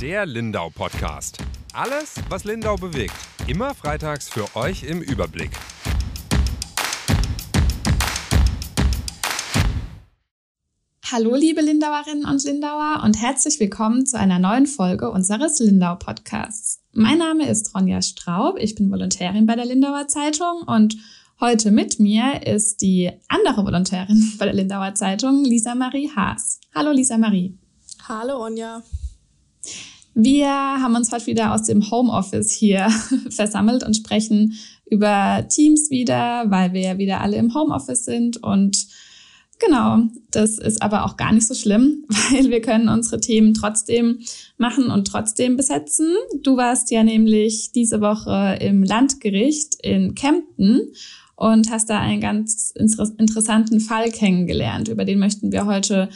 Der 0.00 0.26
Lindau 0.26 0.70
Podcast. 0.70 1.38
Alles, 1.72 2.14
was 2.28 2.44
Lindau 2.44 2.76
bewegt. 2.76 3.14
Immer 3.48 3.74
freitags 3.74 4.28
für 4.28 4.54
euch 4.54 4.84
im 4.84 5.02
Überblick. 5.02 5.50
Hallo 11.10 11.34
liebe 11.34 11.62
Lindauerinnen 11.62 12.26
und 12.26 12.44
Lindauer 12.44 13.02
und 13.04 13.20
herzlich 13.20 13.58
willkommen 13.58 14.06
zu 14.06 14.16
einer 14.16 14.38
neuen 14.38 14.66
Folge 14.66 15.10
unseres 15.10 15.58
Lindau 15.58 15.96
Podcasts. 15.96 16.80
Mein 16.92 17.18
Name 17.18 17.48
ist 17.48 17.74
Ronja 17.74 18.00
Straub, 18.00 18.56
ich 18.56 18.76
bin 18.76 18.92
Volontärin 18.92 19.46
bei 19.46 19.56
der 19.56 19.66
Lindauer 19.66 20.06
Zeitung 20.06 20.62
und 20.64 20.96
heute 21.40 21.72
mit 21.72 21.98
mir 21.98 22.46
ist 22.46 22.82
die 22.82 23.10
andere 23.26 23.64
Volontärin 23.64 24.34
bei 24.38 24.44
der 24.44 24.54
Lindauer 24.54 24.94
Zeitung, 24.94 25.42
Lisa 25.42 25.74
Marie 25.74 26.08
Haas. 26.14 26.60
Hallo 26.72 26.92
Lisa 26.92 27.18
Marie. 27.18 27.58
Hallo 28.06 28.36
Ronja. 28.36 28.84
Wir 30.20 30.48
haben 30.48 30.96
uns 30.96 31.12
heute 31.12 31.26
wieder 31.26 31.54
aus 31.54 31.62
dem 31.62 31.92
Homeoffice 31.92 32.50
hier 32.50 32.90
versammelt 33.30 33.84
und 33.84 33.94
sprechen 33.94 34.54
über 34.90 35.46
Teams 35.48 35.90
wieder, 35.90 36.46
weil 36.48 36.72
wir 36.72 36.80
ja 36.80 36.98
wieder 36.98 37.20
alle 37.20 37.36
im 37.36 37.54
Homeoffice 37.54 38.04
sind 38.04 38.42
und 38.42 38.88
Genau, 39.60 40.02
das 40.30 40.58
ist 40.58 40.82
aber 40.82 41.04
auch 41.04 41.16
gar 41.16 41.32
nicht 41.32 41.46
so 41.46 41.54
schlimm, 41.54 42.04
weil 42.08 42.48
wir 42.48 42.60
können 42.60 42.88
unsere 42.88 43.20
Themen 43.20 43.54
trotzdem 43.54 44.20
machen 44.56 44.90
und 44.90 45.06
trotzdem 45.06 45.56
besetzen. 45.56 46.14
Du 46.42 46.56
warst 46.56 46.92
ja 46.92 47.02
nämlich 47.02 47.72
diese 47.72 48.00
Woche 48.00 48.58
im 48.60 48.84
Landgericht 48.84 49.76
in 49.82 50.14
Kempten 50.14 50.92
und 51.34 51.70
hast 51.70 51.90
da 51.90 51.98
einen 51.98 52.20
ganz 52.20 52.72
interessanten 52.76 53.80
Fall 53.80 54.10
kennengelernt. 54.12 54.88
Über 54.88 55.04
den 55.04 55.18
möchten 55.18 55.50
wir 55.50 55.66
heute 55.66 56.08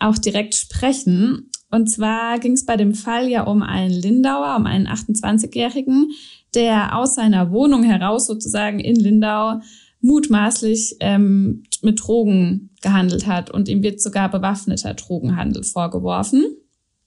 auch 0.00 0.18
direkt 0.18 0.56
sprechen. 0.56 1.50
Und 1.70 1.88
zwar 1.88 2.38
ging 2.38 2.52
es 2.52 2.66
bei 2.66 2.76
dem 2.76 2.94
Fall 2.94 3.28
ja 3.28 3.44
um 3.44 3.62
einen 3.62 3.92
Lindauer, 3.92 4.56
um 4.56 4.66
einen 4.66 4.88
28-Jährigen, 4.88 6.10
der 6.54 6.96
aus 6.96 7.14
seiner 7.14 7.52
Wohnung 7.52 7.84
heraus 7.84 8.26
sozusagen 8.26 8.80
in 8.80 8.96
Lindau 8.96 9.60
mutmaßlich 10.00 10.96
ähm, 11.00 11.64
mit 11.82 12.00
Drogen 12.02 12.70
gehandelt 12.82 13.26
hat 13.26 13.50
und 13.50 13.68
ihm 13.68 13.82
wird 13.82 14.00
sogar 14.00 14.30
bewaffneter 14.30 14.94
Drogenhandel 14.94 15.62
vorgeworfen. 15.62 16.44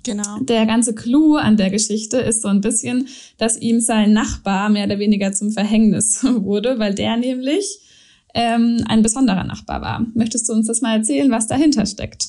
Genau. 0.03 0.39
Der 0.41 0.65
ganze 0.65 0.93
Clou 0.93 1.35
an 1.35 1.57
der 1.57 1.69
Geschichte 1.69 2.17
ist 2.17 2.41
so 2.41 2.49
ein 2.49 2.61
bisschen, 2.61 3.07
dass 3.37 3.57
ihm 3.57 3.79
sein 3.79 4.11
Nachbar 4.13 4.69
mehr 4.69 4.85
oder 4.85 4.99
weniger 4.99 5.31
zum 5.31 5.51
Verhängnis 5.51 6.23
wurde, 6.23 6.77
weil 6.77 6.93
der 6.93 7.17
nämlich 7.17 7.79
ähm, 8.33 8.83
ein 8.87 9.01
besonderer 9.01 9.43
Nachbar 9.43 9.81
war. 9.81 10.05
Möchtest 10.13 10.49
du 10.49 10.53
uns 10.53 10.67
das 10.67 10.81
mal 10.81 10.97
erzählen, 10.97 11.31
was 11.31 11.47
dahinter 11.47 11.85
steckt? 11.85 12.27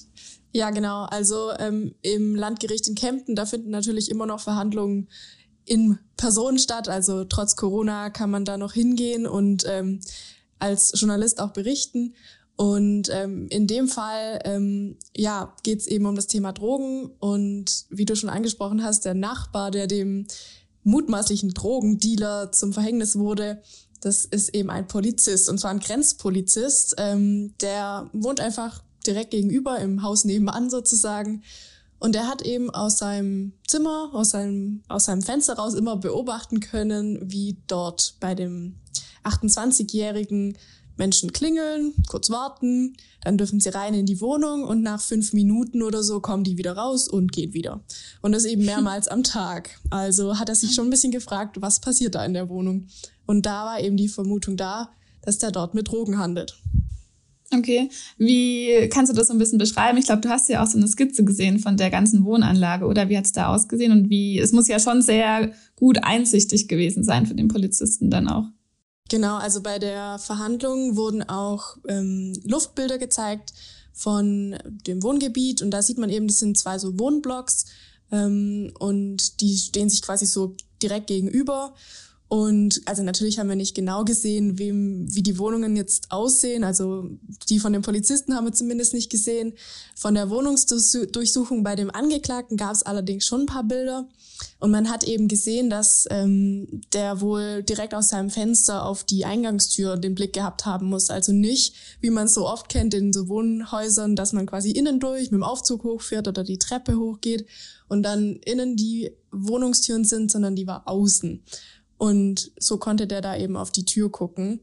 Ja, 0.54 0.70
genau. 0.70 1.02
Also 1.02 1.50
ähm, 1.58 1.96
im 2.00 2.36
Landgericht 2.36 2.86
in 2.86 2.94
Kempten, 2.94 3.34
da 3.34 3.44
finden 3.44 3.70
natürlich 3.70 4.08
immer 4.08 4.24
noch 4.24 4.38
Verhandlungen 4.38 5.08
in 5.64 5.98
Person 6.16 6.60
statt. 6.60 6.88
Also 6.88 7.24
trotz 7.24 7.56
Corona 7.56 8.08
kann 8.10 8.30
man 8.30 8.44
da 8.44 8.56
noch 8.56 8.72
hingehen 8.72 9.26
und 9.26 9.64
ähm, 9.66 9.98
als 10.60 10.92
Journalist 10.94 11.40
auch 11.40 11.50
berichten. 11.50 12.14
Und 12.54 13.08
ähm, 13.10 13.48
in 13.50 13.66
dem 13.66 13.88
Fall 13.88 14.38
ähm, 14.44 14.96
ja, 15.16 15.56
geht 15.64 15.80
es 15.80 15.88
eben 15.88 16.06
um 16.06 16.14
das 16.14 16.28
Thema 16.28 16.52
Drogen. 16.52 17.10
Und 17.18 17.86
wie 17.90 18.04
du 18.04 18.14
schon 18.14 18.30
angesprochen 18.30 18.84
hast, 18.84 19.04
der 19.04 19.14
Nachbar, 19.14 19.72
der 19.72 19.88
dem 19.88 20.28
mutmaßlichen 20.84 21.50
Drogendealer 21.50 22.52
zum 22.52 22.72
Verhängnis 22.72 23.16
wurde, 23.16 23.60
das 24.02 24.24
ist 24.24 24.54
eben 24.54 24.70
ein 24.70 24.86
Polizist, 24.86 25.48
und 25.48 25.58
zwar 25.58 25.70
ein 25.70 25.80
Grenzpolizist. 25.80 26.94
Ähm, 26.98 27.54
der 27.60 28.08
wohnt 28.12 28.38
einfach 28.38 28.83
direkt 29.06 29.30
gegenüber 29.30 29.78
im 29.78 30.02
Haus 30.02 30.24
nebenan 30.24 30.70
sozusagen. 30.70 31.42
Und 31.98 32.16
er 32.16 32.28
hat 32.28 32.42
eben 32.42 32.70
aus 32.70 32.98
seinem 32.98 33.52
Zimmer, 33.66 34.10
aus 34.12 34.30
seinem, 34.30 34.82
aus 34.88 35.06
seinem 35.06 35.22
Fenster 35.22 35.54
raus 35.54 35.74
immer 35.74 35.96
beobachten 35.96 36.60
können, 36.60 37.18
wie 37.30 37.56
dort 37.66 38.16
bei 38.20 38.34
dem 38.34 38.74
28-jährigen 39.24 40.58
Menschen 40.96 41.32
klingeln, 41.32 41.92
kurz 42.08 42.30
warten, 42.30 42.96
dann 43.22 43.36
dürfen 43.36 43.58
sie 43.58 43.70
rein 43.70 43.94
in 43.94 44.06
die 44.06 44.20
Wohnung 44.20 44.64
und 44.64 44.82
nach 44.82 45.00
fünf 45.00 45.32
Minuten 45.32 45.82
oder 45.82 46.02
so 46.02 46.20
kommen 46.20 46.44
die 46.44 46.56
wieder 46.56 46.76
raus 46.76 47.08
und 47.08 47.32
gehen 47.32 47.52
wieder. 47.52 47.80
Und 48.22 48.32
das 48.32 48.44
eben 48.44 48.64
mehrmals 48.64 49.08
am 49.08 49.24
Tag. 49.24 49.80
Also 49.90 50.38
hat 50.38 50.48
er 50.48 50.54
sich 50.54 50.74
schon 50.74 50.86
ein 50.86 50.90
bisschen 50.90 51.10
gefragt, 51.10 51.60
was 51.60 51.80
passiert 51.80 52.14
da 52.14 52.24
in 52.24 52.34
der 52.34 52.48
Wohnung. 52.48 52.86
Und 53.26 53.46
da 53.46 53.64
war 53.64 53.80
eben 53.80 53.96
die 53.96 54.08
Vermutung 54.08 54.56
da, 54.56 54.90
dass 55.22 55.38
der 55.38 55.50
dort 55.50 55.74
mit 55.74 55.88
Drogen 55.88 56.18
handelt. 56.18 56.58
Okay, 57.52 57.90
wie 58.16 58.88
kannst 58.88 59.12
du 59.12 59.16
das 59.16 59.28
so 59.28 59.34
ein 59.34 59.38
bisschen 59.38 59.58
beschreiben? 59.58 59.98
Ich 59.98 60.06
glaube, 60.06 60.22
du 60.22 60.28
hast 60.28 60.48
ja 60.48 60.62
auch 60.62 60.66
so 60.66 60.78
eine 60.78 60.88
Skizze 60.88 61.24
gesehen 61.24 61.58
von 61.58 61.76
der 61.76 61.90
ganzen 61.90 62.24
Wohnanlage 62.24 62.86
oder 62.86 63.08
wie 63.08 63.16
hat 63.16 63.26
es 63.26 63.32
da 63.32 63.54
ausgesehen 63.54 63.92
und 63.92 64.10
wie, 64.10 64.38
es 64.38 64.52
muss 64.52 64.68
ja 64.68 64.78
schon 64.80 65.02
sehr 65.02 65.52
gut 65.76 66.02
einsichtig 66.02 66.68
gewesen 66.68 67.04
sein 67.04 67.26
für 67.26 67.34
den 67.34 67.48
Polizisten 67.48 68.10
dann 68.10 68.28
auch. 68.28 68.44
Genau, 69.10 69.36
also 69.36 69.62
bei 69.62 69.78
der 69.78 70.18
Verhandlung 70.18 70.96
wurden 70.96 71.22
auch 71.22 71.76
ähm, 71.88 72.32
Luftbilder 72.44 72.98
gezeigt 72.98 73.52
von 73.92 74.56
dem 74.86 75.02
Wohngebiet 75.02 75.62
und 75.62 75.70
da 75.70 75.82
sieht 75.82 75.98
man 75.98 76.10
eben, 76.10 76.26
das 76.26 76.38
sind 76.38 76.58
zwei 76.58 76.78
so 76.78 76.98
Wohnblocks 76.98 77.66
ähm, 78.10 78.72
und 78.78 79.40
die 79.40 79.56
stehen 79.56 79.90
sich 79.90 80.02
quasi 80.02 80.26
so 80.26 80.56
direkt 80.82 81.06
gegenüber 81.06 81.74
und 82.34 82.80
also 82.86 83.04
natürlich 83.04 83.38
haben 83.38 83.48
wir 83.48 83.54
nicht 83.54 83.76
genau 83.76 84.02
gesehen, 84.02 84.58
wem, 84.58 85.06
wie 85.14 85.22
die 85.22 85.38
Wohnungen 85.38 85.76
jetzt 85.76 86.10
aussehen. 86.10 86.64
Also 86.64 87.08
die 87.48 87.60
von 87.60 87.72
den 87.72 87.82
Polizisten 87.82 88.34
haben 88.34 88.46
wir 88.46 88.52
zumindest 88.52 88.92
nicht 88.92 89.08
gesehen. 89.08 89.52
Von 89.94 90.16
der 90.16 90.30
Wohnungsdurchsuchung 90.30 91.62
bei 91.62 91.76
dem 91.76 91.92
Angeklagten 91.92 92.56
gab 92.56 92.72
es 92.72 92.82
allerdings 92.82 93.24
schon 93.24 93.42
ein 93.42 93.46
paar 93.46 93.62
Bilder. 93.62 94.08
Und 94.58 94.72
man 94.72 94.90
hat 94.90 95.04
eben 95.04 95.28
gesehen, 95.28 95.70
dass 95.70 96.08
ähm, 96.10 96.80
der 96.92 97.20
wohl 97.20 97.62
direkt 97.62 97.94
aus 97.94 98.08
seinem 98.08 98.30
Fenster 98.30 98.84
auf 98.84 99.04
die 99.04 99.24
Eingangstür 99.24 99.96
den 99.96 100.16
Blick 100.16 100.32
gehabt 100.32 100.66
haben 100.66 100.86
muss. 100.86 101.10
Also 101.10 101.30
nicht, 101.30 101.76
wie 102.00 102.10
man 102.10 102.26
so 102.26 102.48
oft 102.48 102.68
kennt 102.68 102.94
in 102.94 103.12
so 103.12 103.28
Wohnhäusern, 103.28 104.16
dass 104.16 104.32
man 104.32 104.46
quasi 104.46 104.72
innen 104.72 104.98
durch 104.98 105.30
mit 105.30 105.34
dem 105.34 105.44
Aufzug 105.44 105.84
hochfährt 105.84 106.26
oder 106.26 106.42
die 106.42 106.58
Treppe 106.58 106.98
hochgeht 106.98 107.46
und 107.86 108.02
dann 108.02 108.40
innen 108.44 108.74
die 108.74 109.12
Wohnungstüren 109.30 110.04
sind, 110.04 110.32
sondern 110.32 110.56
die 110.56 110.66
war 110.66 110.88
außen. 110.88 111.40
Und 111.98 112.52
so 112.58 112.78
konnte 112.78 113.06
der 113.06 113.20
da 113.20 113.36
eben 113.36 113.56
auf 113.56 113.70
die 113.70 113.84
Tür 113.84 114.10
gucken. 114.10 114.60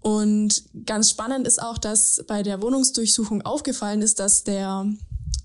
Und 0.00 0.64
ganz 0.84 1.10
spannend 1.10 1.46
ist 1.46 1.62
auch, 1.62 1.78
dass 1.78 2.22
bei 2.26 2.42
der 2.42 2.60
Wohnungsdurchsuchung 2.60 3.42
aufgefallen 3.42 4.02
ist, 4.02 4.20
dass 4.20 4.44
der 4.44 4.86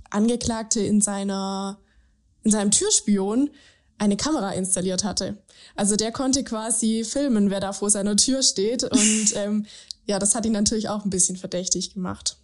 Angeklagte 0.10 0.82
in 0.82 1.02
seiner, 1.02 1.80
in 2.44 2.52
seinem 2.52 2.72
Türspion 2.72 3.52
eine 3.98 4.18
Kamera 4.18 4.52
installiert 4.52 5.04
hatte. 5.04 5.38
Also 5.76 5.96
der 5.96 6.12
konnte 6.12 6.44
quasi 6.44 7.04
filmen, 7.04 7.50
wer 7.50 7.60
da 7.60 7.74
vor 7.74 7.90
seiner 7.90 8.16
Tür 8.16 8.44
steht. 8.44 8.84
Und 8.84 9.34
ähm, 9.36 9.66
ja, 10.06 10.20
das 10.20 10.36
hat 10.36 10.46
ihn 10.46 10.54
natürlich 10.54 10.90
auch 10.90 11.06
ein 11.06 11.10
bisschen 11.10 11.38
verdächtig 11.38 11.94
gemacht. 11.94 12.38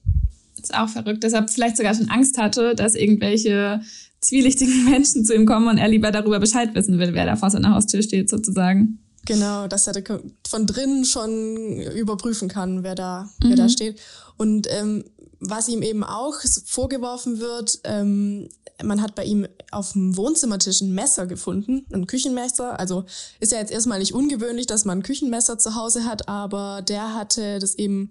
Auch 0.76 0.90
verrückt. 0.90 1.24
Deshalb 1.24 1.50
vielleicht 1.50 1.78
sogar 1.78 1.94
schon 1.94 2.10
Angst 2.10 2.38
hatte, 2.38 2.76
dass 2.76 2.96
irgendwelche 2.96 3.82
zwielichtigen 4.22 4.86
Menschen 4.90 5.26
zu 5.26 5.34
ihm 5.34 5.46
kommen 5.46 5.68
und 5.68 5.78
er 5.78 5.88
lieber 5.88 6.12
darüber 6.12 6.40
Bescheid 6.40 6.74
wissen 6.76 7.00
will, 7.00 7.14
wer 7.14 7.26
da 7.26 7.36
vor 7.36 7.50
seiner 7.50 7.74
Haustür 7.74 8.02
steht, 8.02 8.30
sozusagen. 8.30 9.00
Genau, 9.26 9.68
dass 9.68 9.88
er 9.88 10.04
von 10.48 10.68
drinnen 10.68 11.04
schon 11.04 11.82
überprüfen 11.96 12.48
kann, 12.48 12.84
wer 12.84 12.96
da, 12.96 13.30
mhm. 13.42 13.50
wer 13.50 13.56
da 13.56 13.64
mhm. 13.64 13.70
steht. 13.70 14.00
Und 14.38 14.68
ähm, 14.70 15.04
was 15.40 15.68
ihm 15.68 15.82
eben 15.82 16.04
auch 16.04 16.36
vorgeworfen 16.66 17.40
wird, 17.40 17.80
ähm, 17.84 18.50
man 18.84 19.02
hat 19.02 19.16
bei 19.16 19.24
ihm 19.24 19.48
auf 19.72 19.94
dem 19.94 20.18
Wohnzimmertisch 20.18 20.82
ein 20.82 20.94
Messer 20.94 21.28
gefunden, 21.28 21.86
ein 21.94 22.08
Küchenmesser. 22.08 22.80
Also 22.80 23.06
ist 23.40 23.52
ja 23.52 23.60
jetzt 23.60 23.72
erstmal 23.72 24.00
nicht 24.00 24.14
ungewöhnlich, 24.14 24.68
dass 24.68 24.86
man 24.86 25.00
ein 25.00 25.04
Küchenmesser 25.04 25.58
zu 25.58 25.76
Hause 25.76 26.06
hat, 26.06 26.28
aber 26.28 26.82
der 26.82 27.16
hatte 27.16 27.60
das 27.60 27.76
eben 27.76 28.10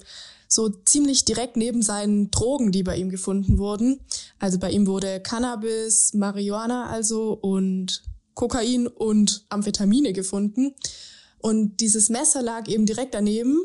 so 0.48 0.68
ziemlich 0.68 1.24
direkt 1.24 1.56
neben 1.56 1.82
seinen 1.82 2.30
Drogen, 2.30 2.72
die 2.72 2.82
bei 2.82 2.96
ihm 2.96 3.10
gefunden 3.10 3.58
wurden. 3.58 4.00
Also 4.38 4.58
bei 4.58 4.70
ihm 4.70 4.86
wurde 4.86 5.20
Cannabis, 5.20 6.14
Marihuana 6.14 6.86
also 6.86 7.32
und 7.32 8.02
Kokain 8.34 8.86
und 8.86 9.44
Amphetamine 9.48 10.12
gefunden. 10.12 10.74
Und 11.38 11.80
dieses 11.80 12.08
Messer 12.08 12.42
lag 12.42 12.68
eben 12.68 12.86
direkt 12.86 13.14
daneben. 13.14 13.58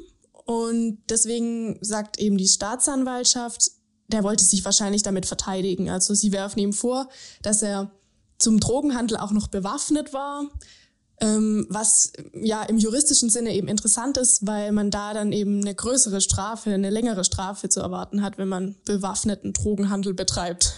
Und 0.45 0.99
deswegen 1.09 1.77
sagt 1.81 2.19
eben 2.19 2.37
die 2.37 2.47
Staatsanwaltschaft, 2.47 3.71
der 4.07 4.23
wollte 4.23 4.43
sich 4.43 4.65
wahrscheinlich 4.65 5.03
damit 5.03 5.25
verteidigen. 5.25 5.89
Also 5.89 6.13
sie 6.13 6.31
werfen 6.31 6.59
ihm 6.59 6.73
vor, 6.73 7.09
dass 7.41 7.61
er 7.61 7.91
zum 8.39 8.59
Drogenhandel 8.59 9.17
auch 9.17 9.31
noch 9.31 9.47
bewaffnet 9.47 10.13
war 10.13 10.49
ähm, 11.21 11.65
was 11.69 12.13
ja 12.33 12.63
im 12.63 12.77
juristischen 12.77 13.29
Sinne 13.29 13.53
eben 13.53 13.67
interessant 13.67 14.17
ist, 14.17 14.45
weil 14.45 14.71
man 14.71 14.91
da 14.91 15.13
dann 15.13 15.31
eben 15.31 15.61
eine 15.61 15.75
größere 15.75 16.21
Strafe, 16.21 16.71
eine 16.71 16.89
längere 16.89 17.23
Strafe 17.23 17.69
zu 17.69 17.79
erwarten 17.79 18.21
hat, 18.21 18.37
wenn 18.37 18.47
man 18.47 18.75
bewaffneten 18.85 19.53
Drogenhandel 19.53 20.13
betreibt. 20.13 20.73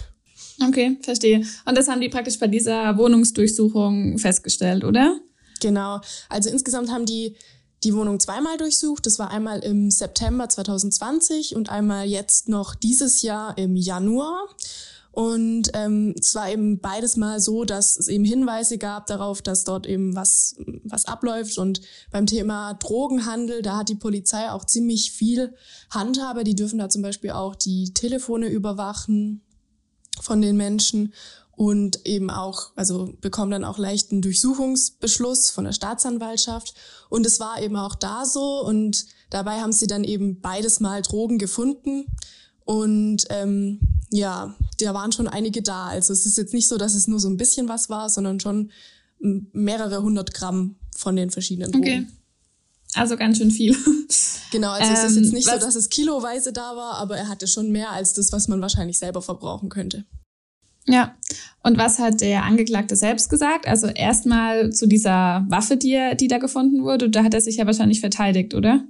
Okay, 0.68 0.98
verstehe. 1.02 1.44
Und 1.66 1.78
das 1.78 1.88
haben 1.88 2.02
die 2.02 2.10
praktisch 2.10 2.40
bei 2.40 2.48
dieser 2.48 2.98
Wohnungsdurchsuchung 2.98 4.18
festgestellt, 4.18 4.84
oder? 4.84 5.20
Genau. 5.60 6.02
Also 6.30 6.50
insgesamt 6.50 6.92
haben 6.92 7.06
die 7.06 7.36
die 7.84 7.96
Wohnung 7.96 8.20
zweimal 8.20 8.58
durchsucht. 8.58 9.06
Das 9.06 9.18
war 9.18 9.32
einmal 9.32 9.60
im 9.60 9.90
September 9.90 10.48
2020 10.48 11.56
und 11.56 11.70
einmal 11.70 12.06
jetzt 12.06 12.48
noch 12.48 12.76
dieses 12.76 13.22
Jahr 13.22 13.58
im 13.58 13.76
Januar. 13.76 14.50
Und 15.12 15.72
ähm, 15.74 16.16
es 16.18 16.34
war 16.36 16.50
eben 16.50 16.80
beides 16.80 17.18
mal 17.18 17.42
so, 17.42 17.66
dass 17.66 17.98
es 17.98 18.08
eben 18.08 18.24
Hinweise 18.24 18.78
gab 18.78 19.08
darauf, 19.08 19.42
dass 19.42 19.66
dort 19.66 19.86
eben 19.86 20.16
was, 20.16 20.56
was 20.86 21.06
abläuft. 21.06 21.58
Und 21.58 21.82
beim 22.12 22.26
Thema 22.26 22.76
Drogenhandel, 22.76 23.62
da 23.62 23.78
hat 23.78 23.90
die 23.90 23.96
Polizei 23.96 24.50
auch 24.50 24.64
ziemlich 24.64 25.12
viel 25.12 25.54
Handhabe. 25.90 26.46
Die 26.46 26.56
dürfen 26.56 26.80
da 26.80 26.88
zum 26.88 27.02
Beispiel 27.02 27.32
auch 27.32 27.56
die 27.56 27.94
Telefone 27.94 28.48
überwachen 28.48 29.42
von 30.22 30.42
den 30.42 30.56
Menschen 30.56 31.14
und 31.62 32.06
eben 32.06 32.30
auch, 32.30 32.72
also 32.76 33.14
bekommen 33.20 33.52
dann 33.52 33.66
auch 33.66 33.78
leichten 33.78 34.22
Durchsuchungsbeschluss 34.22 35.50
von 35.50 35.66
der 35.66 35.74
Staatsanwaltschaft. 35.74 36.74
Und 37.10 37.26
es 37.26 37.40
war 37.40 37.62
eben 37.62 37.76
auch 37.76 37.96
da 37.96 38.26
so 38.26 38.66
und 38.66 39.06
dabei 39.30 39.60
haben 39.60 39.74
sie 39.74 39.88
dann 39.88 40.04
eben 40.06 40.40
beides 40.40 40.80
mal 40.80 41.02
Drogen 41.02 41.38
gefunden. 41.38 42.06
Und 42.64 43.26
ähm, 43.30 43.80
ja, 44.10 44.56
da 44.86 44.94
waren 44.94 45.12
schon 45.12 45.28
einige 45.28 45.62
da. 45.62 45.88
Also 45.88 46.14
es 46.14 46.26
ist 46.26 46.38
jetzt 46.38 46.54
nicht 46.54 46.68
so, 46.68 46.78
dass 46.78 46.96
es 46.96 47.08
nur 47.08 47.20
so 47.20 47.30
ein 47.30 47.38
bisschen 47.38 47.68
was 47.70 47.90
war, 47.90 48.10
sondern 48.10 48.40
schon 48.40 48.72
mehrere 49.20 50.02
hundert 50.02 50.34
Gramm 50.34 50.76
von 50.96 51.16
den 51.16 51.30
verschiedenen 51.30 51.72
Drogen. 51.72 51.84
Okay. 51.84 52.08
Also 52.94 53.16
ganz 53.16 53.38
schön 53.38 53.52
viel. 53.52 53.76
Genau, 54.52 54.72
also 54.72 54.88
ähm, 54.88 54.94
es 54.94 55.04
ist 55.04 55.16
jetzt 55.16 55.28
ähm, 55.28 55.34
nicht 55.34 55.48
so, 55.48 55.58
dass 55.58 55.76
es 55.76 55.90
kiloweise 55.90 56.52
da 56.52 56.76
war, 56.76 56.96
aber 56.96 57.18
er 57.18 57.30
hatte 57.30 57.48
schon 57.48 57.72
mehr 57.72 57.92
als 57.92 58.14
das, 58.14 58.32
was 58.32 58.48
man 58.48 58.60
wahrscheinlich 58.62 59.00
selber 59.00 59.22
verbrauchen 59.22 59.70
könnte. 59.70 60.04
Ja. 60.88 61.16
Und 61.64 61.78
was 61.78 62.00
hat 62.00 62.22
der 62.22 62.44
Angeklagte 62.44 62.96
selbst 62.96 63.30
gesagt? 63.30 63.68
Also 63.68 63.88
erstmal 63.88 64.72
zu 64.72 64.88
dieser 64.88 65.46
Waffe, 65.48 65.78
die, 65.78 65.94
er, 65.94 66.16
die 66.16 66.28
da 66.28 66.40
gefunden 66.40 66.84
wurde, 66.84 67.10
da 67.10 67.24
hat 67.24 67.34
er 67.34 67.42
sich 67.42 67.58
ja 67.58 67.66
wahrscheinlich 67.66 68.02
verteidigt, 68.02 68.56
oder? 68.56 68.84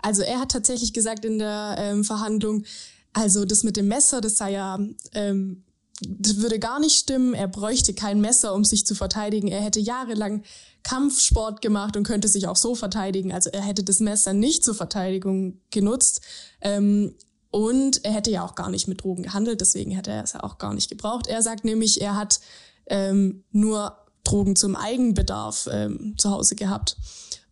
Also 0.00 0.22
er 0.22 0.40
hat 0.40 0.50
tatsächlich 0.50 0.92
gesagt 0.92 1.24
in 1.24 1.38
der 1.38 1.76
ähm, 1.78 2.04
Verhandlung, 2.04 2.64
also 3.12 3.44
das 3.44 3.62
mit 3.62 3.76
dem 3.76 3.88
Messer, 3.88 4.20
das 4.20 4.36
sei 4.36 4.52
ja, 4.52 4.78
ähm, 5.12 5.64
das 6.02 6.38
würde 6.38 6.58
gar 6.58 6.80
nicht 6.80 6.96
stimmen. 6.96 7.34
Er 7.34 7.48
bräuchte 7.48 7.92
kein 7.92 8.20
Messer, 8.20 8.54
um 8.54 8.64
sich 8.64 8.86
zu 8.86 8.94
verteidigen. 8.94 9.48
Er 9.48 9.60
hätte 9.60 9.80
jahrelang 9.80 10.42
Kampfsport 10.82 11.60
gemacht 11.60 11.96
und 11.96 12.04
könnte 12.04 12.28
sich 12.28 12.46
auch 12.46 12.56
so 12.56 12.74
verteidigen. 12.74 13.32
Also 13.32 13.50
er 13.50 13.62
hätte 13.62 13.84
das 13.84 14.00
Messer 14.00 14.32
nicht 14.32 14.64
zur 14.64 14.74
Verteidigung 14.74 15.60
genutzt. 15.70 16.22
Ähm, 16.62 17.14
und 17.50 18.04
er 18.04 18.12
hätte 18.12 18.30
ja 18.30 18.44
auch 18.44 18.54
gar 18.54 18.70
nicht 18.70 18.86
mit 18.86 19.02
Drogen 19.02 19.24
gehandelt, 19.24 19.60
deswegen 19.60 19.90
hätte 19.90 20.12
er 20.12 20.22
es 20.22 20.34
ja 20.34 20.42
auch 20.44 20.58
gar 20.58 20.72
nicht 20.72 20.88
gebraucht. 20.88 21.26
Er 21.26 21.42
sagt 21.42 21.64
nämlich, 21.64 22.00
er 22.00 22.14
hat 22.14 22.40
ähm, 22.86 23.42
nur 23.50 23.96
Drogen 24.22 24.54
zum 24.54 24.76
Eigenbedarf 24.76 25.68
ähm, 25.70 26.14
zu 26.16 26.30
Hause 26.30 26.54
gehabt. 26.54 26.96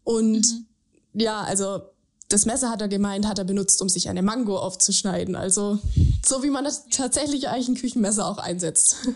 Und 0.04 0.46
mhm. 0.46 1.20
ja, 1.20 1.40
also 1.40 1.82
das 2.28 2.44
Messer 2.44 2.70
hat 2.70 2.82
er 2.82 2.88
gemeint, 2.88 3.26
hat 3.26 3.38
er 3.38 3.44
benutzt, 3.44 3.80
um 3.80 3.88
sich 3.88 4.08
eine 4.08 4.22
Mango 4.22 4.58
aufzuschneiden. 4.58 5.34
Also 5.34 5.78
so 6.24 6.42
wie 6.42 6.50
man 6.50 6.64
das 6.64 6.86
tatsächlich 6.90 7.48
eigentlich 7.48 7.68
ein 7.68 7.74
Küchenmesser 7.74 8.26
auch 8.26 8.38
einsetzt. 8.38 9.08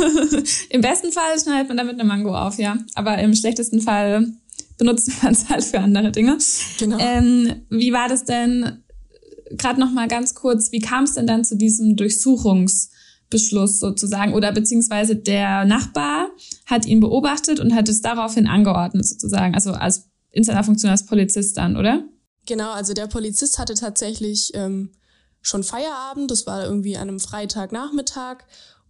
Im 0.70 0.80
besten 0.80 1.12
Fall 1.12 1.38
schneidet 1.40 1.68
man 1.68 1.76
damit 1.76 1.94
eine 1.94 2.04
Mango 2.04 2.34
auf, 2.34 2.58
ja. 2.58 2.78
Aber 2.94 3.18
im 3.18 3.34
schlechtesten 3.34 3.82
Fall 3.82 4.32
benutzt 4.78 5.10
man 5.22 5.32
es 5.32 5.50
halt 5.50 5.64
für 5.64 5.80
andere 5.80 6.10
Dinge. 6.12 6.38
Genau. 6.78 6.96
Ähm, 6.98 7.66
wie 7.68 7.92
war 7.92 8.08
das 8.08 8.24
denn? 8.24 8.82
Gerade 9.50 9.80
noch 9.80 9.90
mal 9.90 10.08
ganz 10.08 10.34
kurz. 10.34 10.72
Wie 10.72 10.80
kam 10.80 11.04
es 11.04 11.14
denn 11.14 11.26
dann 11.26 11.44
zu 11.44 11.56
diesem 11.56 11.96
Durchsuchungsbeschluss 11.96 13.80
sozusagen? 13.80 14.32
Oder 14.32 14.52
beziehungsweise 14.52 15.14
der 15.14 15.66
Nachbar 15.66 16.30
hat 16.64 16.86
ihn 16.86 17.00
beobachtet 17.00 17.60
und 17.60 17.74
hat 17.74 17.88
es 17.90 18.00
daraufhin 18.00 18.46
angeordnet 18.46 19.06
sozusagen. 19.06 19.54
Also 19.54 19.72
als 19.72 20.08
in 20.30 20.44
seiner 20.44 20.64
Funktion 20.64 20.90
als 20.90 21.04
Polizist 21.04 21.56
dann, 21.56 21.76
oder? 21.76 22.04
Genau, 22.50 22.72
also 22.72 22.94
der 22.94 23.06
Polizist 23.06 23.60
hatte 23.60 23.74
tatsächlich 23.74 24.50
ähm, 24.54 24.90
schon 25.40 25.62
Feierabend, 25.62 26.32
das 26.32 26.48
war 26.48 26.64
irgendwie 26.64 26.96
an 26.96 27.06
einem 27.06 27.20
Freitagnachmittag 27.20 28.38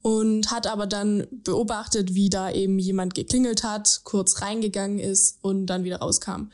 und 0.00 0.50
hat 0.50 0.66
aber 0.66 0.86
dann 0.86 1.26
beobachtet, 1.30 2.14
wie 2.14 2.30
da 2.30 2.50
eben 2.50 2.78
jemand 2.78 3.14
geklingelt 3.14 3.62
hat, 3.62 4.00
kurz 4.04 4.40
reingegangen 4.40 4.98
ist 4.98 5.36
und 5.42 5.66
dann 5.66 5.84
wieder 5.84 5.98
rauskam. 5.98 6.48